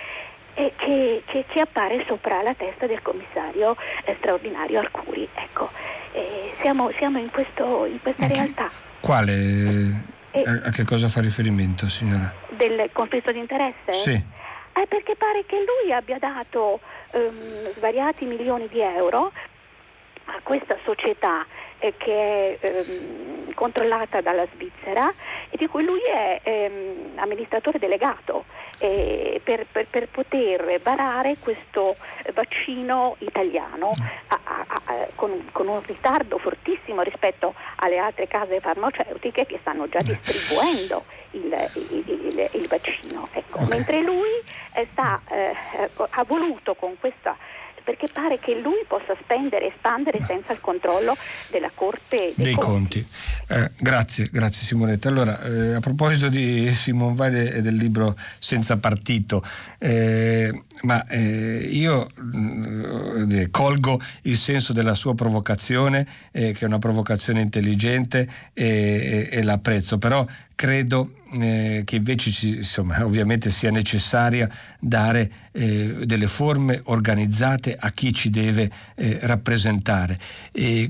[0.56, 3.76] eh, che, che, che, appare sopra la testa del commissario
[4.06, 5.28] eh, straordinario Arcuri.
[5.34, 5.70] Ecco,
[6.60, 8.36] siamo, siamo in, questo, in, questa okay.
[8.36, 8.70] realtà.
[9.00, 10.18] Quale?
[10.32, 12.34] A, a che cosa fa riferimento, signora?
[12.50, 13.94] Del conflitto di interesse?
[13.94, 14.12] Sì.
[14.12, 16.80] Eh, perché pare che lui abbia dato
[17.12, 19.32] um, svariati milioni di euro
[20.26, 21.46] a questa società
[21.80, 25.12] eh, che è ehm, controllata dalla Svizzera
[25.50, 28.46] e di cui lui è ehm, amministratore delegato
[28.80, 31.96] eh, per, per, per, poter varare questo
[32.34, 33.92] vaccino italiano
[34.28, 39.88] a, a, a, con, con, un ritardo fortissimo rispetto alle altre case farmaceutiche che stanno
[39.90, 43.28] già distribuendo il, il, il, il vaccino.
[43.34, 43.58] Ecco.
[43.58, 43.68] Okay.
[43.68, 44.30] Mentre lui
[44.74, 45.54] eh, sta, eh,
[46.12, 47.36] ha voluto con questa
[47.90, 51.18] perché pare che lui possa spendere e espandere senza il controllo
[51.50, 53.04] della Corte dei, dei Conti.
[53.04, 53.08] conti.
[53.48, 55.10] Eh, grazie, grazie Simonetta.
[55.10, 59.42] Allora, eh, a proposito di Simon Valle e del libro Senza partito,
[59.80, 66.68] eh, ma eh, io mh, mm, colgo il senso della sua provocazione, eh, che è
[66.68, 70.24] una provocazione intelligente e, e, e l'apprezzo, però
[70.60, 77.90] credo eh, che invece ci, insomma, ovviamente sia necessaria dare eh, delle forme organizzate a
[77.92, 80.20] chi ci deve eh, rappresentare.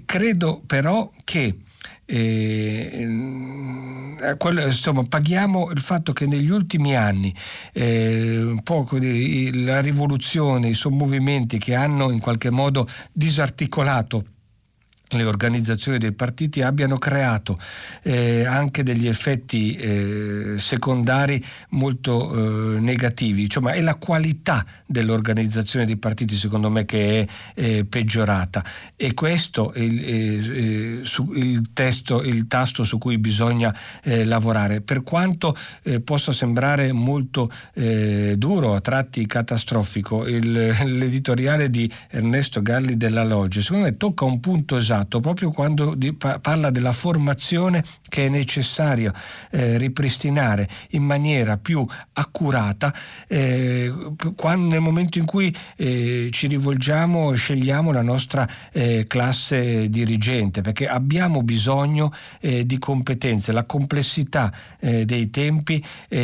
[0.06, 1.56] credo però che
[2.04, 3.06] eh,
[4.40, 7.32] quello, insomma, paghiamo il fatto che negli ultimi anni
[7.72, 14.39] eh, po' la rivoluzione, i sommovimenti che hanno in qualche modo disarticolato
[15.10, 17.58] le organizzazioni dei partiti abbiano creato
[18.04, 25.98] eh, anche degli effetti eh, secondari molto eh, negativi, insomma è la qualità dell'organizzazione dei
[25.98, 28.64] partiti secondo me che è eh, peggiorata
[28.96, 34.82] e questo è il, eh, su, il, testo, il, tasto su cui bisogna eh, lavorare.
[34.82, 35.56] Per quanto
[36.04, 43.86] possa sembrare molto duro, a tratti catastrofico, il, l'editoriale di Ernesto Galli della Loggia secondo
[43.86, 48.30] me tocca un punto esatto esatto, proprio quando di, pa, parla della formazione che è
[48.30, 49.14] necessario
[49.52, 52.94] eh, ripristinare in maniera più accurata
[53.28, 53.94] eh,
[54.36, 60.62] quando, nel momento in cui eh, ci rivolgiamo e scegliamo la nostra eh, classe dirigente,
[60.62, 65.84] perché abbiamo bisogno eh, di competenze, la complessità eh, dei tempi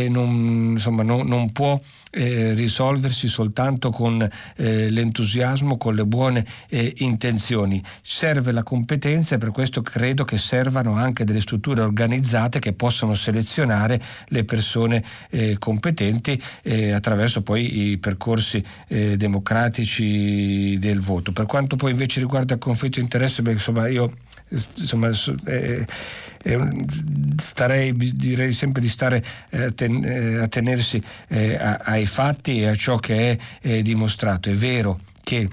[0.09, 1.79] non, insomma, non, non può
[2.15, 4.21] eh, risolversi soltanto con
[4.55, 7.83] eh, l'entusiasmo, con le buone eh, intenzioni.
[8.01, 13.13] Serve la competenza e per questo credo che servano anche delle strutture organizzate che possano
[13.13, 21.31] selezionare le persone eh, competenti eh, attraverso poi i percorsi eh, democratici del voto.
[21.31, 24.13] Per quanto poi invece riguarda il conflitto di interesse, beh, insomma io
[24.49, 25.11] insomma,
[27.37, 32.75] starei, direi sempre di stare eh, ten, eh, a tenersi eh, ai fatti e a
[32.75, 34.49] ciò che è dimostrato.
[34.49, 35.47] È vero che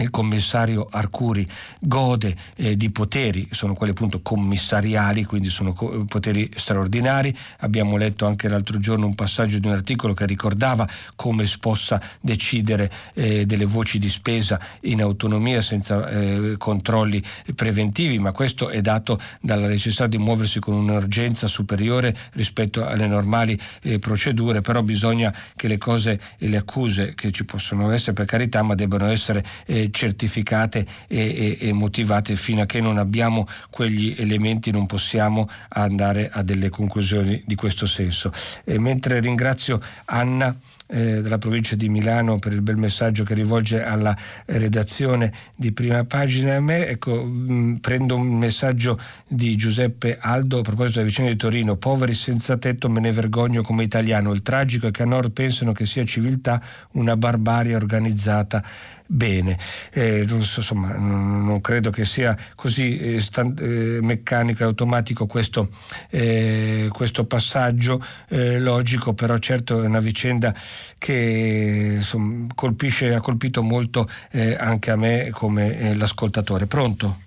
[0.00, 1.46] il commissario Arcuri
[1.80, 7.36] gode eh, di poteri, sono quelli appunto commissariali, quindi sono co- poteri straordinari.
[7.60, 12.00] Abbiamo letto anche l'altro giorno un passaggio di un articolo che ricordava come si possa
[12.20, 17.22] decidere eh, delle voci di spesa in autonomia senza eh, controlli
[17.54, 23.58] preventivi, ma questo è dato dalla necessità di muoversi con un'urgenza superiore rispetto alle normali
[23.82, 28.26] eh, procedure, però bisogna che le cose e le accuse che ci possono essere per
[28.26, 33.46] carità, ma debbano essere eh, certificate e, e, e, motivate fino a che non abbiamo
[33.70, 38.32] quegli elementi non possiamo andare a delle conclusioni di questo senso.
[38.64, 40.56] E mentre ringrazio Anna
[40.88, 44.16] eh, della provincia di Milano per il bel messaggio che rivolge alla
[44.46, 46.56] redazione di prima pagina.
[46.56, 51.36] A me, ecco, mh, prendo un messaggio di Giuseppe Aldo a proposito della vicina di
[51.36, 55.30] Torino, poveri senza tetto me ne vergogno come italiano, il tragico è che a nord
[55.32, 56.60] pensano che sia civiltà
[56.92, 58.62] una barbarie organizzata
[59.10, 59.58] bene.
[59.90, 64.66] Eh, non, so, insomma, non, non, credo che sia così eh, stand, eh, meccanico e
[64.66, 65.68] automatico questo,
[66.10, 70.54] eh, questo passaggio eh, logico, però certo è una vicenda
[70.98, 76.66] che insomma, colpisce, ha colpito molto eh, anche a me come l'ascoltatore.
[76.66, 77.26] Pronto?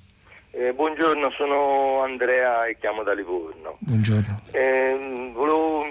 [0.74, 3.78] buongiorno, sono Andrea e chiamo da Livorno.
[3.80, 4.42] Buongiorno.
[5.34, 5.86] volevo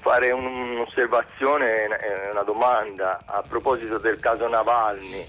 [0.00, 1.86] fare un'osservazione,
[2.30, 5.24] una domanda a proposito del caso Navalny,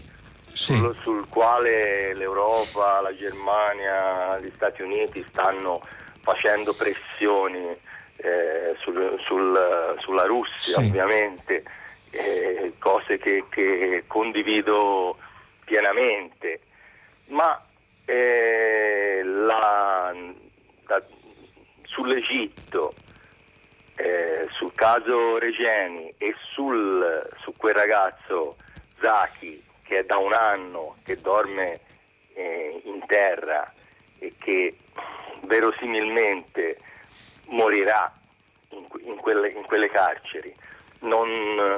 [0.53, 0.76] sì.
[0.76, 5.82] sul, sul, quale l'Europa, la Germania, gli Stati Uniti stanno
[6.22, 7.76] facendo pressioni
[8.22, 10.86] eh, sul, sul, sulla Russia, sì.
[10.86, 11.64] ovviamente,
[12.12, 15.18] eh, cose che, che, condivido
[15.66, 16.62] pienamente,
[17.28, 17.60] ma
[18.06, 20.14] eh, la,
[20.86, 21.02] da,
[21.84, 22.94] sull'Egitto
[23.96, 28.58] eh, sul caso Regeni e sul, su quel ragazzo
[29.00, 31.82] Zaki che è da un anno che dorme
[32.34, 33.72] eh, in terra
[34.20, 34.78] e che
[35.44, 36.78] verosimilmente
[37.52, 38.12] morirà
[38.70, 40.54] in, in, quelle, in quelle, carceri,
[40.99, 41.30] non,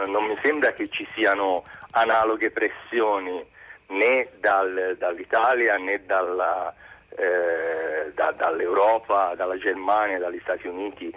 [0.07, 3.45] non, mi sembra che ci siano analoghe pressioni
[3.87, 6.73] né dal, dall'Italia né dalla,
[7.09, 11.13] eh, da, dall'Europa, dalla Germania, dagli Stati Uniti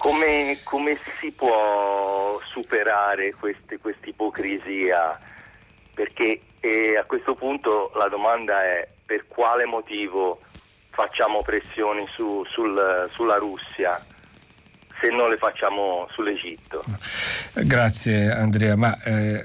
[0.00, 5.20] come, come si può superare questa ipocrisia?
[5.92, 10.40] Perché eh, a questo punto la domanda è per quale motivo
[11.00, 13.98] facciamo pressioni su, sul, sulla Russia
[15.00, 16.84] se non le facciamo sull'Egitto?
[17.54, 19.42] Grazie Andrea, ma eh,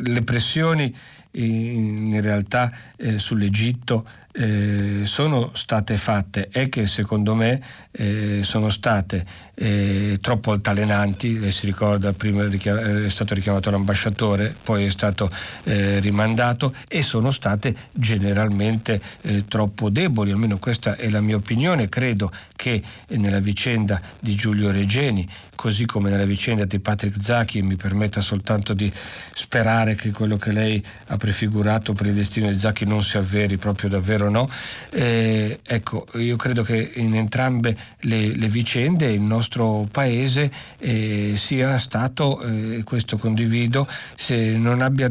[0.00, 0.96] le pressioni
[1.32, 8.68] in, in realtà eh, sull'Egitto eh, sono state fatte e che secondo me eh, sono
[8.68, 9.24] state
[9.54, 15.30] eh, troppo altalenanti, lei si ricorda prima è stato richiamato l'ambasciatore, poi è stato
[15.64, 21.88] eh, rimandato e sono state generalmente eh, troppo deboli, almeno questa è la mia opinione,
[21.88, 25.26] credo che nella vicenda di Giulio Regeni
[25.56, 28.92] così come nella vicenda di Patrick Zacchi, mi permetta soltanto di
[29.34, 33.56] sperare che quello che lei ha prefigurato per il destino di Zacchi non si avveri
[33.56, 34.48] proprio davvero no.
[34.90, 41.78] Eh, ecco, io credo che in entrambe le, le vicende il nostro paese eh, sia
[41.78, 45.08] stato, eh, questo condivido, se non abbia,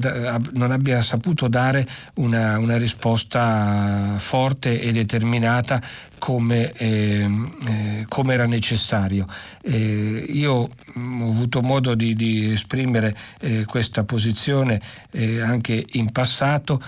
[0.53, 1.85] non abbia saputo dare
[2.15, 5.81] una, una risposta forte e determinata
[6.25, 7.29] come, eh,
[7.67, 9.27] eh, come era necessario.
[9.61, 10.67] Eh, io
[10.97, 16.81] mm, ho avuto modo di, di esprimere eh, questa posizione eh, anche in passato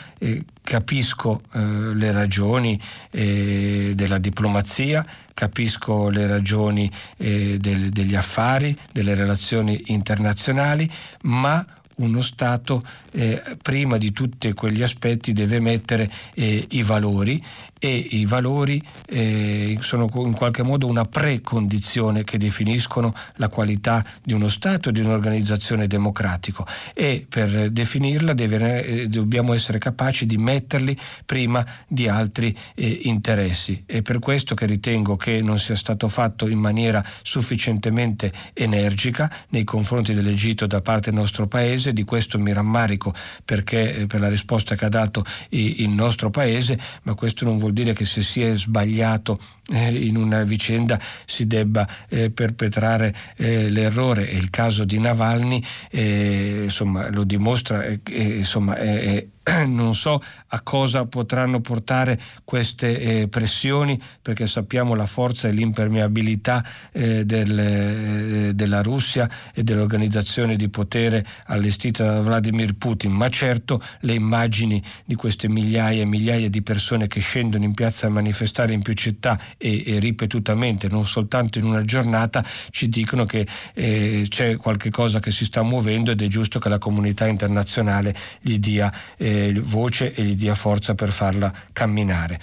[0.64, 2.82] capisco eh, le ragioni
[3.12, 10.90] eh, della diplomazia, capisco le ragioni eh, del, degli affari, delle relazioni internazionali,
[11.26, 11.64] ma
[11.98, 17.44] uno Stato eh, prima di tutti quegli aspetti deve mettere eh, i valori
[17.80, 24.34] e i valori eh, sono in qualche modo una precondizione che definiscono la qualità di
[24.34, 30.38] uno Stato e di un'organizzazione democratico e per definirla deve, eh, dobbiamo essere capaci di
[30.38, 33.84] metterli prima di altri eh, interessi.
[33.86, 39.64] È per questo che ritengo che non sia stato fatto in maniera sufficientemente energica nei
[39.64, 43.14] confronti dell'Egitto da parte del nostro Paese, di questo mi rammarico
[43.44, 47.67] perché, eh, per la risposta che ha dato il nostro Paese, ma questo non vuol
[47.68, 49.38] vuol dire che se si è sbagliato
[49.74, 54.30] eh, in una vicenda si debba eh, perpetrare eh, l'errore.
[54.30, 59.26] E il caso di Navalny eh, insomma, lo dimostra insomma, è,
[59.66, 66.64] non so a cosa potranno portare queste eh, pressioni perché sappiamo la forza e l'impermeabilità
[66.92, 73.82] eh, del, eh, della Russia e dell'organizzazione di potere allestita da Vladimir Putin, ma certo
[74.02, 78.74] le immagini di queste migliaia e migliaia di persone che scendono in piazza a manifestare
[78.74, 84.26] in più città e, e ripetutamente, non soltanto in una giornata, ci dicono che eh,
[84.30, 88.58] c'è qualche cosa che si sta muovendo ed è giusto che la comunità internazionale gli
[88.60, 92.40] dia eh, voce e gli dia forza per farla camminare.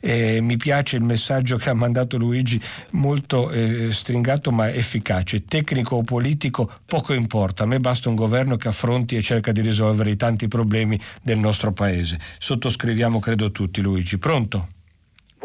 [0.00, 2.60] Eh, mi piace il messaggio che ha mandato Luigi,
[2.90, 5.44] molto eh, stringato ma efficace.
[5.44, 9.60] Tecnico o politico poco importa, a me basta un governo che affronti e cerca di
[9.60, 12.18] risolvere i tanti problemi del nostro paese.
[12.38, 14.18] Sottoscriviamo credo tutti Luigi.
[14.18, 14.75] Pronto?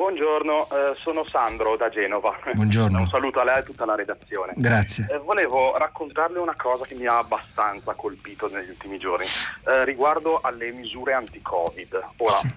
[0.01, 2.35] Buongiorno, eh, sono Sandro da Genova.
[2.55, 3.01] Buongiorno.
[3.01, 4.53] Un saluto a lei e a tutta la redazione.
[4.55, 5.05] Grazie.
[5.07, 10.41] Eh, volevo raccontarle una cosa che mi ha abbastanza colpito negli ultimi giorni, eh, riguardo
[10.41, 12.03] alle misure anti-Covid.
[12.17, 12.49] Ora, sì.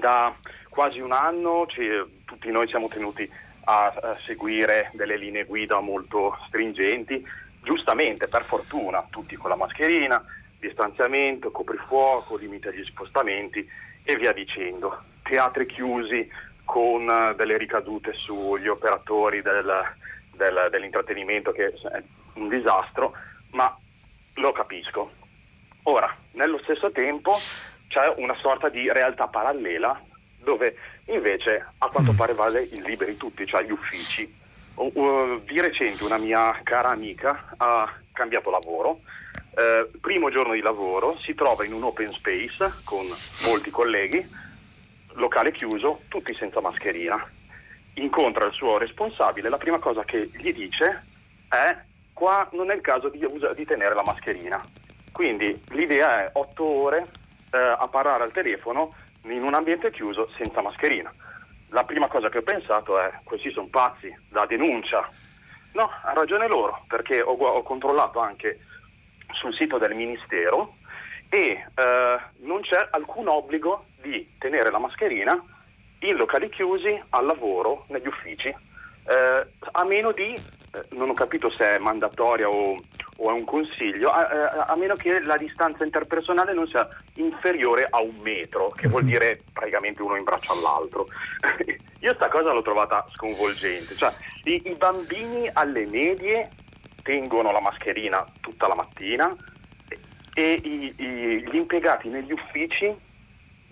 [0.00, 0.34] da
[0.70, 1.88] quasi un anno ci,
[2.24, 3.30] tutti noi siamo tenuti
[3.66, 7.24] a, a seguire delle linee guida molto stringenti,
[7.62, 10.20] giustamente, per fortuna, tutti con la mascherina,
[10.58, 13.64] distanziamento, coprifuoco, limite agli spostamenti
[14.02, 15.04] e via dicendo.
[15.22, 16.28] Teatri chiusi,
[16.72, 19.70] con eh, delle ricadute sugli operatori del,
[20.34, 22.02] del, dell'intrattenimento che è
[22.36, 23.12] un disastro,
[23.50, 23.76] ma
[24.36, 25.12] lo capisco.
[25.82, 27.36] Ora, nello stesso tempo
[27.88, 30.00] c'è una sorta di realtà parallela
[30.38, 30.74] dove
[31.08, 32.16] invece a quanto mm.
[32.16, 34.40] pare vale il liberi tutti, cioè gli uffici.
[35.44, 39.00] di recente una mia cara amica ha cambiato lavoro.
[39.54, 43.04] Eh, primo giorno di lavoro si trova in un open space con
[43.44, 44.26] molti colleghi,
[45.14, 47.24] locale chiuso, tutti senza mascherina.
[47.94, 51.04] Incontra il suo responsabile, la prima cosa che gli dice
[51.48, 51.76] è
[52.12, 53.18] qua non è il caso di,
[53.54, 54.60] di tenere la mascherina.
[55.12, 57.04] Quindi l'idea è otto ore
[57.52, 58.94] eh, a parlare al telefono
[59.24, 61.12] in un ambiente chiuso senza mascherina.
[61.68, 65.08] La prima cosa che ho pensato è questi sono pazzi, da denuncia.
[65.72, 68.60] No, ha ragione loro, perché ho, ho controllato anche
[69.32, 70.76] sul sito del Ministero
[71.28, 75.40] e eh, non c'è alcun obbligo di tenere la mascherina
[76.00, 81.50] in locali chiusi, al lavoro, negli uffici, eh, a meno di, eh, non ho capito
[81.50, 82.76] se è mandatoria o
[83.16, 87.86] o è un consiglio, a, a, a, meno che la distanza interpersonale non sia inferiore
[87.88, 89.08] a un metro, che vuol mhm.
[89.08, 91.06] dire praticamente uno in braccio all'altro.
[92.00, 94.12] Io sta cosa l'ho trovata sconvolgente, cioè
[94.44, 96.50] i, i bambini alle medie
[97.02, 99.34] tengono la mascherina tutta la mattina
[99.88, 99.98] e,
[100.34, 102.92] e i, i, gli impiegati negli uffici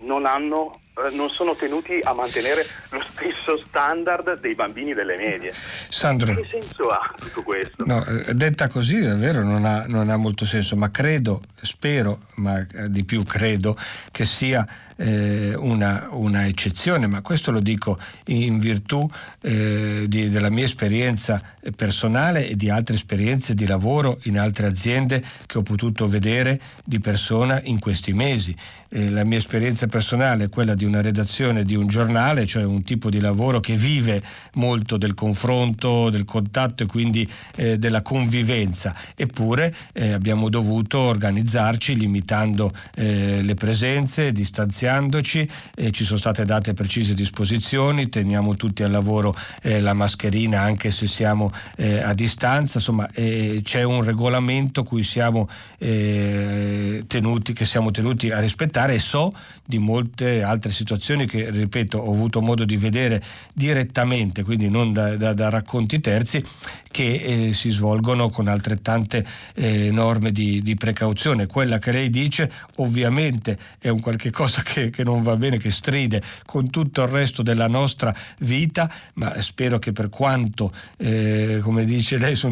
[0.01, 5.53] non hanno eh, non sono tenuti a mantenere lo stesso standard dei bambini delle medie.
[5.55, 7.85] Sandro, che senso ha tutto questo?
[7.87, 12.23] No, eh, detta così è vero, non ha, non ha molto senso, ma credo, spero,
[12.37, 13.77] ma eh, di più credo
[14.11, 14.67] che sia
[15.01, 19.09] eh, una, una, eccezione, ma questo lo dico in virtù
[19.41, 21.41] eh, di, della mia esperienza
[21.75, 27.01] personale e di altre esperienze di lavoro in altre aziende che ho potuto vedere di
[27.01, 28.55] persona in questi mesi.
[28.93, 32.83] Eh, la mia esperienza personale è quella di una redazione di un giornale, cioè un
[32.83, 34.21] tipo di lavoro che vive
[34.55, 38.95] molto del confronto, del contatto e quindi eh, della convivenza.
[39.15, 46.45] Eppure eh, abbiamo dovuto organizzarci limitando eh, le presenze, distanziando distanziandoci, eh, ci sono state
[46.45, 52.13] date precise disposizioni, teniamo tutti al lavoro eh, la mascherina anche se siamo eh, a
[52.13, 55.49] distanza, insomma eh, c'è un regolamento cui siamo,
[55.79, 59.33] eh, tenuti, che siamo tenuti a rispettare e so
[59.71, 63.23] di molte altre situazioni che, ripeto, ho avuto modo di vedere
[63.55, 66.45] direttamente, quindi non da, da, da racconti terzi,
[66.91, 69.25] che eh, si svolgono con altrettante
[69.55, 71.47] eh, norme di, di, precauzione.
[71.47, 75.71] Quella che lei dice ovviamente è un qualche cosa che, che, non va bene, che
[75.71, 81.85] stride con tutto il resto della nostra vita, ma spero che per quanto, eh, come
[81.85, 82.51] dice lei sul,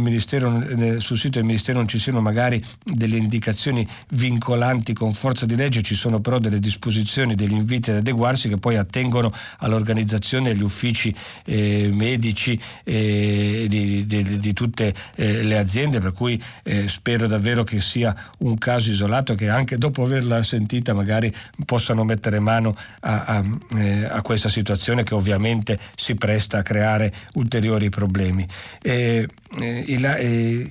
[1.00, 5.82] sul sito del Ministero non ci siano magari delle indicazioni vincolanti con forza di legge,
[5.82, 11.14] ci sono però delle disposizioni, degli inviti ad adeguarsi che poi attengono all'organizzazione agli uffici
[11.44, 17.64] eh, medici eh, di, di di, tutte eh, le aziende, per cui eh, spero davvero
[17.64, 23.24] che sia un caso isolato che anche dopo averla sentita magari possano mettere mano a,
[23.24, 23.44] a,
[23.76, 28.46] eh, a questa situazione che ovviamente si presta a creare ulteriori problemi.
[28.82, 29.26] Eh,
[29.60, 30.70] eh,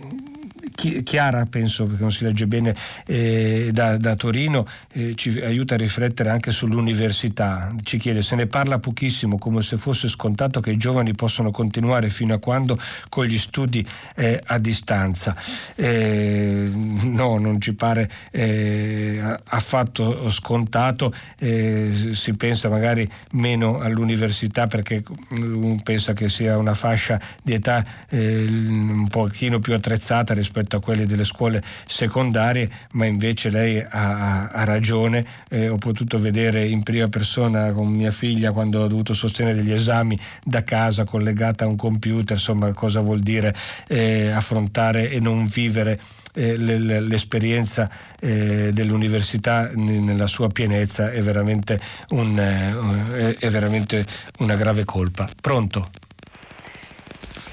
[0.77, 2.75] Chiara, penso perché non si legge bene,
[3.07, 4.63] eh, da, da, Torino,
[4.93, 7.73] eh, ci aiuta a riflettere anche sull'università.
[7.81, 12.09] Ci chiede se ne parla pochissimo, come se fosse scontato che i giovani possano continuare
[12.09, 12.77] fino a quando
[13.09, 13.83] con gli studi
[14.15, 15.35] eh, a distanza.
[15.73, 25.03] Eh, no, non ci pare eh, affatto scontato, eh, si pensa magari meno all'università perché
[25.29, 30.81] uno pensa che sia una fascia di età un pochino più attrezzata rispetto rispetto a
[30.81, 35.25] quelli delle scuole secondarie, ma invece lei ha, ha ragione.
[35.49, 39.71] Eh, ho potuto vedere in prima persona con mia figlia quando ho dovuto sostenere degli
[39.71, 43.55] esami da casa collegata a un computer, insomma cosa vuol dire
[43.87, 45.99] eh, affrontare e non vivere
[46.33, 47.89] eh, l'esperienza
[48.19, 51.79] eh, dell'università nella sua pienezza è veramente,
[52.09, 54.05] un, eh, è veramente
[54.39, 55.27] una grave colpa.
[55.39, 56.06] Pronto?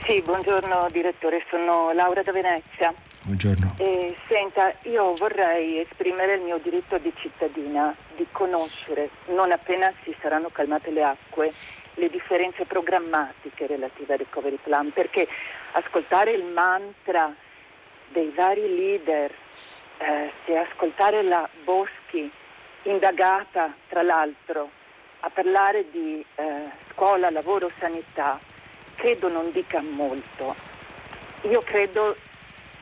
[0.05, 2.93] Sì, buongiorno direttore, sono Laura da Venezia.
[3.23, 3.77] Buongiorno.
[3.79, 10.15] Eh, senta, io vorrei esprimere il mio diritto di cittadina di conoscere, non appena si
[10.21, 11.55] saranno calmate le acque,
[11.95, 15.27] le differenze programmatiche relative al recovery plan, perché
[15.73, 17.35] ascoltare il mantra
[18.09, 19.33] dei vari leader,
[19.97, 22.31] eh, se ascoltare la Boschi,
[22.83, 24.69] indagata tra l'altro,
[25.21, 26.45] a parlare di eh,
[26.91, 28.39] scuola, lavoro, sanità,
[28.95, 30.55] credo non dica molto.
[31.43, 32.17] Io credo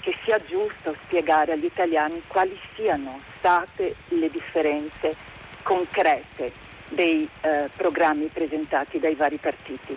[0.00, 5.14] che sia giusto spiegare agli italiani quali siano state le differenze
[5.62, 6.52] concrete
[6.88, 9.96] dei eh, programmi presentati dai vari partiti.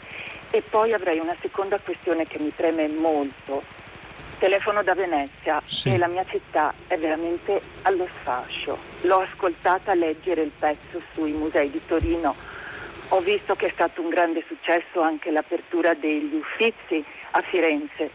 [0.52, 3.62] E poi avrei una seconda questione che mi preme molto.
[4.38, 5.94] Telefono da Venezia sì.
[5.94, 8.78] e la mia città è veramente allo sfascio.
[9.02, 12.36] L'ho ascoltata leggere il pezzo sui musei di Torino
[13.10, 18.10] ho visto che è stato un grande successo anche l'apertura degli uffizi A Firenze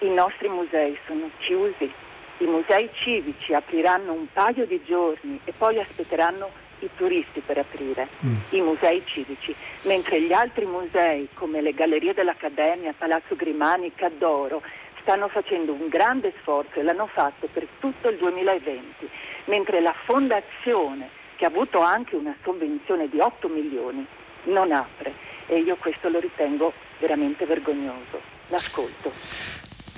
[0.00, 1.90] i nostri musei sono chiusi,
[2.38, 6.50] i musei civici apriranno un paio di giorni e poi aspetteranno
[6.80, 8.34] i turisti per aprire, mm.
[8.50, 14.60] i musei civici, mentre gli altri musei come le Gallerie dell'Accademia, Palazzo Grimani, Caddoro
[15.00, 19.08] stanno facendo un grande sforzo e l'hanno fatto per tutto il 2020,
[19.44, 24.04] mentre la Fondazione, che ha avuto anche una sovvenzione di 8 milioni,
[24.44, 25.14] non apre
[25.46, 28.20] e io questo lo ritengo veramente vergognoso.
[28.48, 29.12] L'ascolto.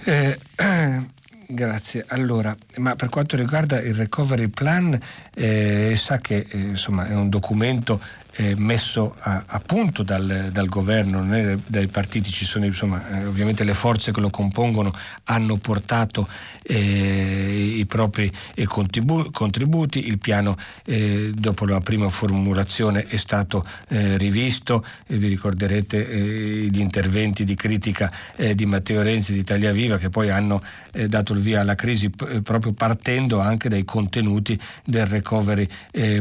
[0.05, 0.39] Eh,
[1.47, 2.05] Grazie.
[2.09, 4.99] Allora, ma per quanto riguarda il recovery plan,
[5.35, 8.01] eh, sa che eh, insomma, è un documento
[8.37, 13.27] eh, messo a, a punto dal, dal, governo, è dai partiti, ci sono insomma, eh,
[13.27, 14.93] ovviamente le forze che lo compongono
[15.25, 16.29] hanno portato
[16.63, 23.65] eh, i propri eh, contribu- contributi, il piano eh, dopo la prima formulazione è stato
[23.89, 28.13] eh, rivisto, vi ricorderete gli interventi di critica
[28.55, 30.63] di Matteo Renzi di Italia Viva che poi hanno
[31.07, 35.69] dato il via alla crisi p- proprio partendo anche dai contenuti del recovery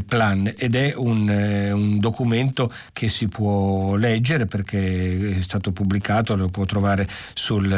[0.05, 0.51] plan.
[0.55, 6.65] Ed è un, un documento che si può leggere perché è stato pubblicato, lo può
[6.65, 7.71] trovare sul,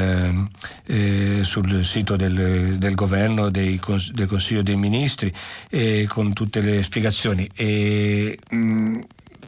[0.88, 3.80] eh, sul sito del, del governo, dei,
[4.12, 5.32] del Consiglio dei Ministri,
[5.70, 7.48] eh, con tutte le spiegazioni.
[7.54, 9.00] E, mh, mm,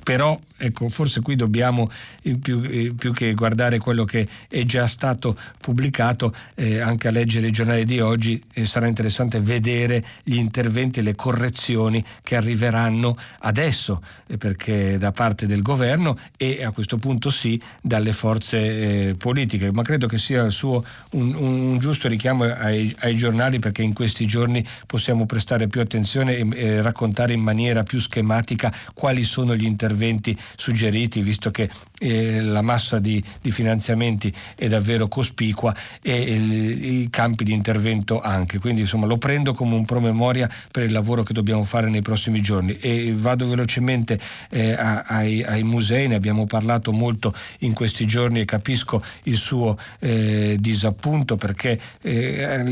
[0.07, 4.87] però ecco, forse qui dobbiamo eh, più, eh, più, che guardare quello che è già
[4.87, 10.37] stato pubblicato, eh, anche a leggere i giornali di oggi eh, sarà interessante vedere gli
[10.37, 16.71] interventi e le correzioni che arriveranno adesso, eh, perché da parte del governo e a
[16.71, 22.07] questo punto sì dalle forze eh, politiche, ma credo che sia suo un, un giusto
[22.07, 27.41] richiamo ai, ai, giornali perché in questi giorni possiamo prestare più attenzione e, raccontare in
[27.41, 31.69] maniera più schematica quali sono gli interventi interventi suggeriti, visto che
[31.99, 38.21] eh, la massa di, di, finanziamenti è davvero cospicua e il, i campi di intervento
[38.21, 38.59] anche.
[38.59, 42.41] Quindi insomma lo prendo come un promemoria per il lavoro che dobbiamo fare nei prossimi
[42.41, 44.19] giorni e vado velocemente
[44.51, 49.77] eh, ai, ai, musei, ne abbiamo parlato molto in questi giorni e capisco il suo
[49.99, 52.63] eh, disappunto perché eh,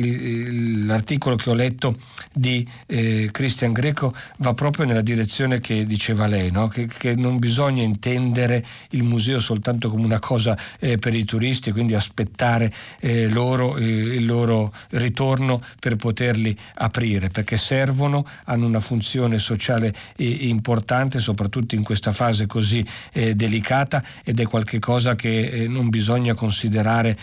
[0.86, 1.98] l'articolo che ho letto
[2.32, 6.68] di eh, Christian Greco va proprio nella direzione che diceva lei, no?
[6.68, 11.72] che, che non bisogna intendere il museo soltanto come una cosa eh, per i turisti,
[11.72, 18.80] quindi aspettare eh, loro, eh, il loro ritorno per poterli aprire, perché servono, hanno una
[18.80, 25.48] funzione sociale eh, importante, soprattutto in questa fase così eh, delicata ed è qualcosa che
[25.48, 27.18] eh, non bisogna considerare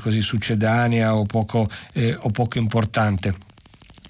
[0.00, 1.68] così succedanea o poco,
[2.18, 3.34] o poco importante.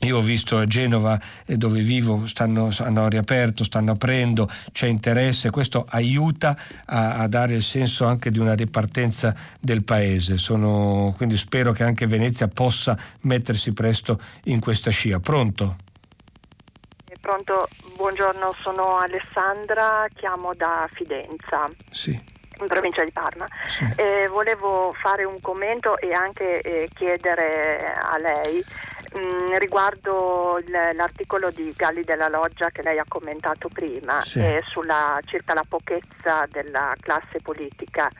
[0.00, 5.50] Io ho visto a Genova eh, dove vivo stanno, hanno riaperto, stanno aprendo, c'è interesse,
[5.50, 6.56] questo aiuta
[6.86, 10.36] a, a, dare il senso anche di una ripartenza del paese.
[10.36, 15.18] Sono, quindi spero che anche Venezia possa mettersi presto in questa scia.
[15.18, 15.76] Pronto?
[17.20, 21.68] Pronto, buongiorno, sono Alessandra, chiamo da Fidenza.
[21.90, 23.46] Sì in provincia di Parma.
[23.68, 23.84] Sì.
[23.96, 28.64] Eh, volevo fare un commento e anche eh, chiedere a lei
[29.16, 30.58] Mm, riguardo
[30.94, 34.40] l'articolo di Galli della Loggia che lei ha commentato prima sì.
[34.40, 38.10] eh, sulla, circa la pochezza della classe politica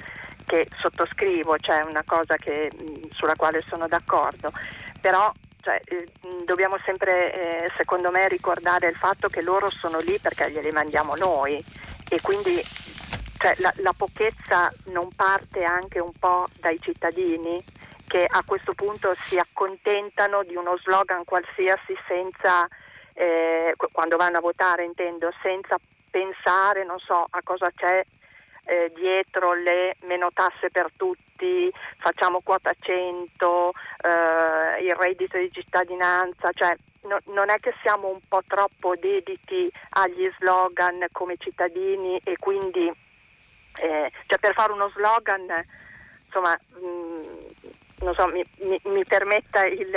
[0.47, 4.51] che sottoscrivo, cioè una cosa che, mm, sulla quale sono d'accordo,
[5.01, 7.33] però cioè, eh, mm, dobbiamo sempre
[7.65, 11.63] eh, secondo me ricordare il fatto che loro sono lì perché glieli mandiamo noi.
[12.09, 12.63] E quindi
[13.39, 17.63] cioè, la, la pochezza non parte anche un po' dai cittadini
[18.07, 22.67] che a questo punto si accontentano di uno slogan qualsiasi senza,
[23.15, 25.77] eh, quando vanno a votare intendo, senza
[26.11, 28.05] pensare, non so, a cosa c'è
[28.65, 33.73] eh, dietro le meno tasse per tutti, facciamo quota 100,
[34.03, 39.71] eh, il reddito di cittadinanza, cioè no, non è che siamo un po' troppo dediti
[39.91, 42.91] agli slogan come cittadini e quindi
[43.79, 45.65] eh, cioè per fare uno slogan
[46.25, 47.36] insomma mh, mm,
[48.01, 49.91] non so, mi, mi, mi permetta il,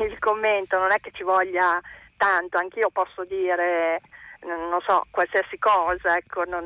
[0.00, 1.80] il, commento, non è che ci voglia
[2.16, 4.00] tanto, anch'io posso dire,
[4.46, 6.64] non so, qualsiasi cosa, ecco, non...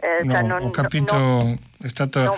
[0.00, 2.22] Eh, no, cioè non ho capito, non, è stato...
[2.22, 2.36] Non,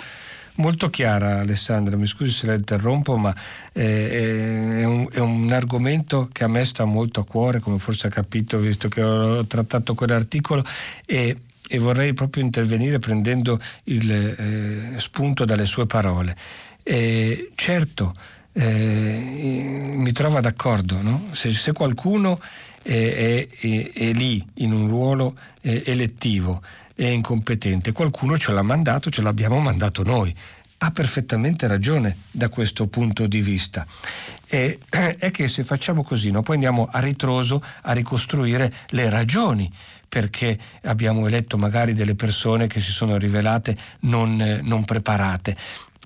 [0.61, 3.35] molto chiara Alessandra, mi scusi se la interrompo, ma
[3.73, 8.07] eh, è, un, è, un, argomento che a me sta molto a cuore, come forse
[8.07, 10.63] ha capito visto che ho trattato quell'articolo
[11.07, 11.37] e,
[11.69, 16.37] e vorrei proprio intervenire prendendo il eh, spunto dalle sue parole.
[16.83, 18.15] Eh, certo,
[18.53, 21.29] eh, mi trova d'accordo, no?
[21.33, 22.41] se, se, qualcuno
[22.83, 26.63] è, è, è, lì in un ruolo eh, elettivo,
[26.95, 30.35] è incompetente, qualcuno ce l'ha mandato, ce l'abbiamo mandato noi.
[30.83, 33.87] ha perfettamente ragione da questo punto di vista.
[34.49, 39.71] E, è che se facciamo così, no, poi andiamo a ritroso a ricostruire le ragioni
[40.11, 45.57] perché abbiamo eletto magari delle persone che si sono rivelate non, eh, non preparate.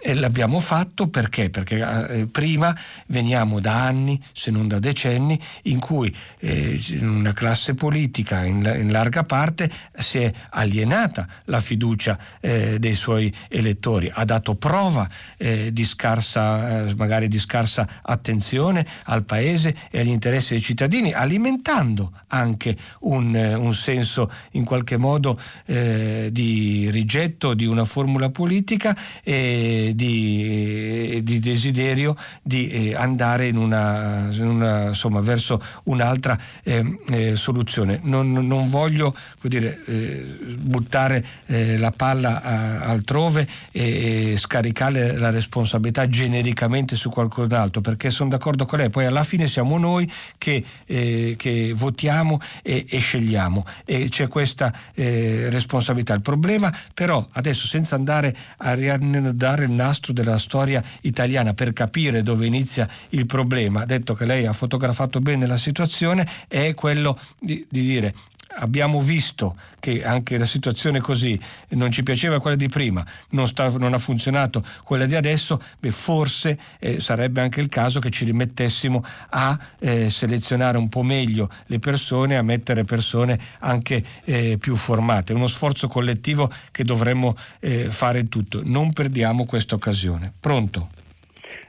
[0.07, 1.49] E l'abbiamo fatto perché?
[1.49, 1.79] Perché
[2.11, 2.77] eh, prima
[3.07, 8.93] veniamo da anni, se non da decenni, in cui eh, una classe politica in, in,
[8.93, 15.09] larga parte si è alienata la fiducia eh, dei suoi elettori, ha dato prova
[15.39, 21.15] eh, di scarsa, eh, magari di scarsa attenzione al paese e agli interessi dei cittadini,
[21.15, 28.95] alimentando anche un, eh, un senso in qualche modo di rigetto di una formula politica
[29.23, 36.99] e di, di desiderio di eh, andare in una, in una, insomma, verso un'altra eh,
[37.11, 38.01] eh, soluzione.
[38.03, 46.09] Non, non voglio dire, eh, buttare eh, la palla a, altrove e, scaricare la responsabilità
[46.09, 50.65] genericamente su qualcun altro, perché sono d'accordo con lei, poi alla fine siamo noi che,
[50.87, 56.15] eh, che votiamo e, e, scegliamo e c'è questa responsabilità.
[56.15, 62.23] Il problema però adesso senza andare a riannodare il nastro della storia italiana per capire
[62.23, 67.67] dove inizia il problema, detto che lei ha fotografato bene la situazione, è quello di,
[67.69, 68.15] di dire
[68.57, 71.39] abbiamo visto che anche la situazione così
[71.71, 75.91] non ci piaceva quella di prima, non, sta, non ha funzionato quella di adesso, beh,
[75.91, 81.49] forse eh, sarebbe anche il caso che ci rimettessimo a eh, selezionare un po' meglio
[81.67, 85.33] le persone, a mettere persone anche eh, più formate.
[85.33, 88.63] Uno sforzo collettivo che dovremmo eh, fare tutto.
[88.65, 90.33] Non perdiamo questa occasione.
[90.39, 90.89] Pronto?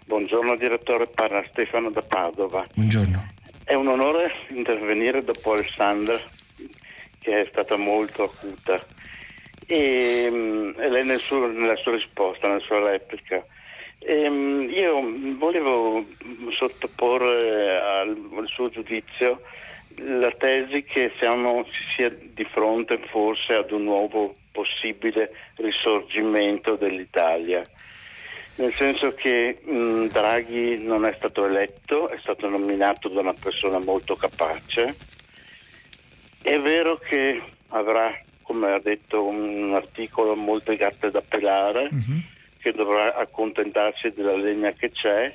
[0.06, 2.66] Buongiorno direttore, parla Stefano da Padova.
[2.74, 3.34] Buongiorno.
[3.64, 6.20] È un onore intervenire dopo Alessandra
[7.26, 8.80] che è stata molto acuta.
[9.66, 10.26] E,
[10.78, 13.44] e lei nel suo, nella sua risposta, nella sua replica,
[13.98, 15.02] e, mm, io
[15.38, 16.06] volevo
[16.52, 19.42] sottoporre al, al, suo giudizio
[19.96, 27.64] la tesi che siamo, si sia di fronte forse ad un nuovo possibile risorgimento dell'Italia.
[28.58, 33.80] Nel senso che mm, Draghi non è stato eletto, è stato nominato da una persona
[33.80, 34.96] molto capace,
[36.46, 42.22] è vero che avrà, come ha detto un articolo, molte gatte da pelare, uh-huh.
[42.60, 45.34] che dovrà accontentarsi della legna che c'è,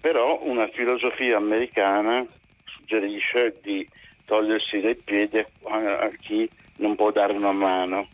[0.00, 2.24] però una filosofia americana
[2.64, 3.86] suggerisce di
[4.24, 8.08] togliersi dai piedi a, a chi non può dare una mano.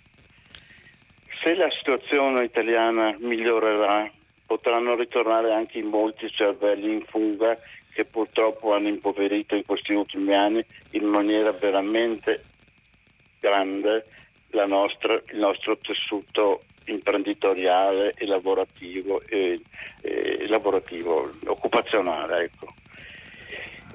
[1.41, 4.11] Se la situazione italiana migliorerà,
[4.45, 7.57] potranno ritornare anche molti cervelli in fuga
[7.99, 12.45] che purtroppo hanno impoverito in questi ultimi anni in maniera veramente
[13.41, 14.07] grande
[14.69, 19.61] nostra, il nostro tessuto imprenditoriale e lavorativo, e,
[20.01, 22.45] e lavorativo occupazionale.
[22.45, 22.69] Ecco.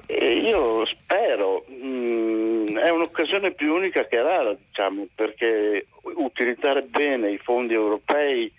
[0.04, 7.30] E io spero, mh, mm, è un'occasione più unica che rara, diciamo, perché utilizzare bene
[7.30, 8.52] i fondi europei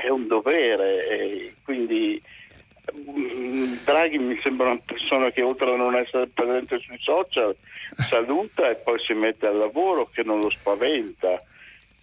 [0.00, 2.22] è un dovere, quindi
[3.84, 7.56] Draghi mi sembra una persona che oltre a non essere presente sui social
[8.08, 11.42] saluta e poi si mette al lavoro che non lo spaventa.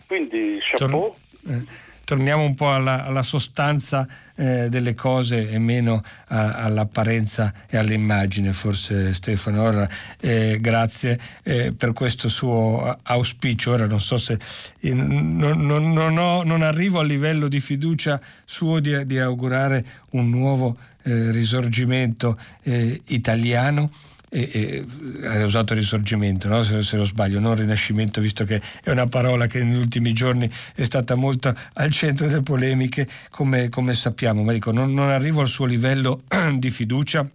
[0.07, 0.89] Quindi chapeau.
[0.89, 4.05] Tor- eh, torniamo un po' alla, alla sostanza
[4.35, 9.63] eh, delle cose e meno a, all'apparenza e all'immagine, forse Stefano.
[9.63, 9.89] Ora,
[10.19, 13.71] eh, grazie eh, per questo suo auspicio.
[13.71, 14.37] Ora non so se
[14.81, 20.29] non, non, non, ho, non, arrivo al livello di fiducia suo di, di augurare un
[20.29, 23.89] nuovo eh, risorgimento eh, italiano
[24.33, 24.85] e,
[25.21, 26.63] e, ha usato risorgimento, no?
[26.63, 30.49] se, se, non sbaglio, non rinascimento, visto che è una parola che negli ultimi giorni
[30.73, 35.41] è stata molto al centro delle polemiche, come, come sappiamo, ma dico, non, non arrivo
[35.41, 36.23] al suo livello
[36.57, 37.29] di fiducia,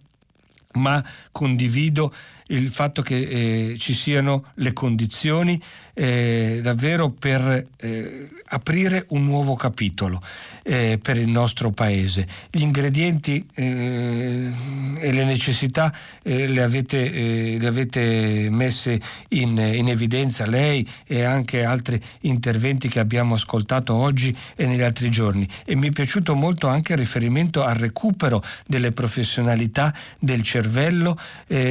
[0.73, 2.11] ma condivido
[2.47, 5.61] il fatto che eh, ci siano le condizioni
[5.93, 10.21] eh, davvero per eh, aprire un nuovo capitolo
[10.67, 12.27] eh, per il nostro paese.
[12.51, 14.51] Gli ingredienti eh,
[14.99, 18.99] e le necessità eh, le avete, eh, le, avete, messe
[19.29, 25.09] in, in, evidenza lei e anche altri interventi che abbiamo ascoltato oggi e negli altri
[25.09, 31.17] giorni e mi è piaciuto molto anche il riferimento al recupero delle professionalità del cervello,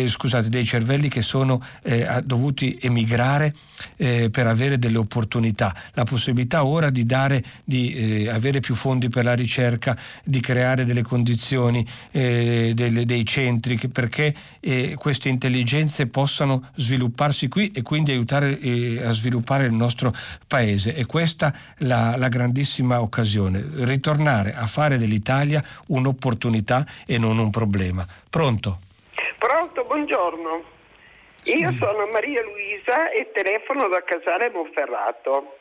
[0.07, 3.55] scusate, dei cervelli che sono eh, dovuti emigrare
[3.97, 9.09] eh, per avere delle opportunità, la possibilità ora di, dare, di eh, avere più fondi
[9.09, 15.29] per la ricerca, di creare delle condizioni, eh, delle, dei centri che, perché eh, queste
[15.29, 20.13] intelligenze possano svilupparsi qui e quindi aiutare eh, a sviluppare il nostro
[20.47, 20.95] paese.
[20.95, 28.07] E questa la, la grandissima occasione, ritornare a fare dell'Italia un'opportunità e non un problema.
[28.31, 28.79] Pronto?
[29.37, 30.63] Pronto, buongiorno.
[31.43, 35.59] Io sono Maria Luisa e telefono da Casale Monferrato.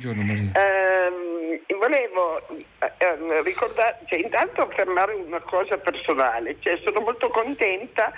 [0.00, 0.50] Buongiorno Maria.
[0.54, 2.40] Eh, volevo
[2.78, 8.10] eh, ricordare, cioè, intanto affermare una cosa personale, cioè, sono molto contenta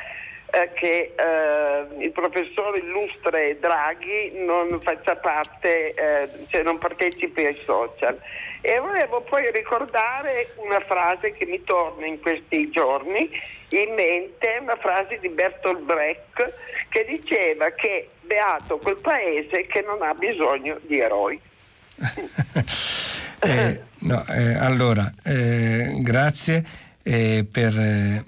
[0.52, 7.60] eh, che eh, il professore illustre Draghi non faccia parte, eh, cioè non partecipi ai
[7.64, 8.16] social.
[8.60, 13.28] E volevo poi ricordare una frase che mi torna in questi giorni
[13.70, 16.54] in mente, una frase di Bertolt Brecht
[16.90, 21.50] che diceva che beato quel paese che non ha bisogno di eroi.
[23.40, 26.64] eh, no, eh, allora, eh, grazie
[27.02, 28.24] eh, per, eh,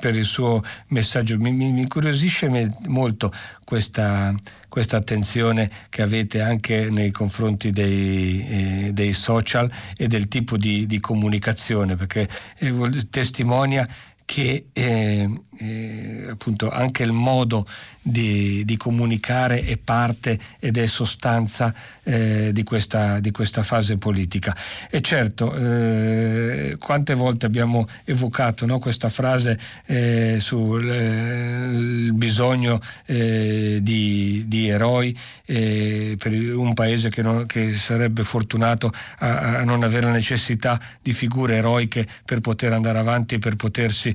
[0.00, 1.36] per, il suo messaggio.
[1.38, 2.48] Mi, mi, mi incuriosisce
[2.86, 3.32] molto
[3.64, 4.34] questa,
[4.68, 10.86] questa, attenzione che avete anche nei confronti dei, eh, dei social e del tipo di,
[10.86, 12.28] di comunicazione, perché
[12.58, 13.86] eh, testimonia
[14.24, 15.28] che eh,
[15.58, 17.66] eh, appunto anche il modo
[18.06, 21.72] di, di, comunicare è parte ed è sostanza
[22.02, 24.54] eh, di, questa, di, questa, fase politica.
[24.90, 33.78] E certo, eh, quante volte abbiamo evocato no, questa frase eh, sul eh, bisogno eh,
[33.80, 35.16] di, di, eroi
[35.46, 41.56] per un paese che, non, che sarebbe fortunato a, a, non avere necessità di figure
[41.56, 44.14] eroiche per poter andare avanti e per potersi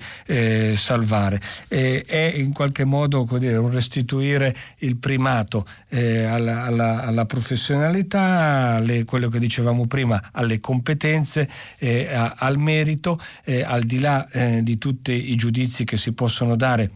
[0.75, 1.28] salvare.
[1.68, 9.03] È in qualche modo dire, un restituire il primato eh, alla, alla, alla, professionalità, alle,
[9.03, 14.64] quello che dicevamo prima, alle competenze, eh, a, al merito, eh, al di là eh,
[14.64, 16.91] di tutti i giudizi che si possono dare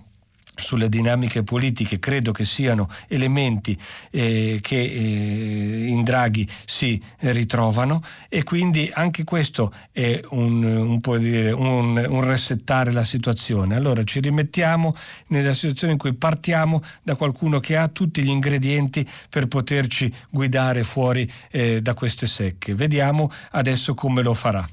[0.56, 3.78] sulle dinamiche politiche credo che siano elementi
[4.12, 11.52] eh, che eh, in Draghi si ritrovano e quindi anche questo è un, un, dire,
[11.52, 13.76] un, un, resettare la situazione.
[13.76, 14.94] Allora ci rimettiamo
[15.28, 20.84] nella situazione in cui partiamo da qualcuno che ha tutti gli ingredienti per poterci guidare
[20.84, 22.76] fuori eh, da queste secche.
[22.76, 24.68] Vediamo adesso come lo farà.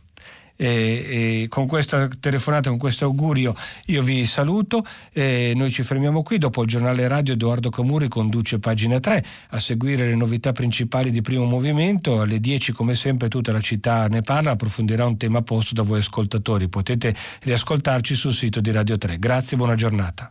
[0.62, 3.54] E, e con questa telefonata, con questo augurio
[3.86, 8.58] io vi saluto, e noi ci fermiamo qui, dopo il giornale radio Edoardo Camuri conduce
[8.58, 13.52] pagina 3 a seguire le novità principali di primo movimento, alle 10 come sempre tutta
[13.52, 18.60] la città ne parla, approfondirà un tema posto da voi ascoltatori, potete riascoltarci sul sito
[18.60, 19.18] di Radio 3.
[19.18, 20.30] Grazie, buona giornata.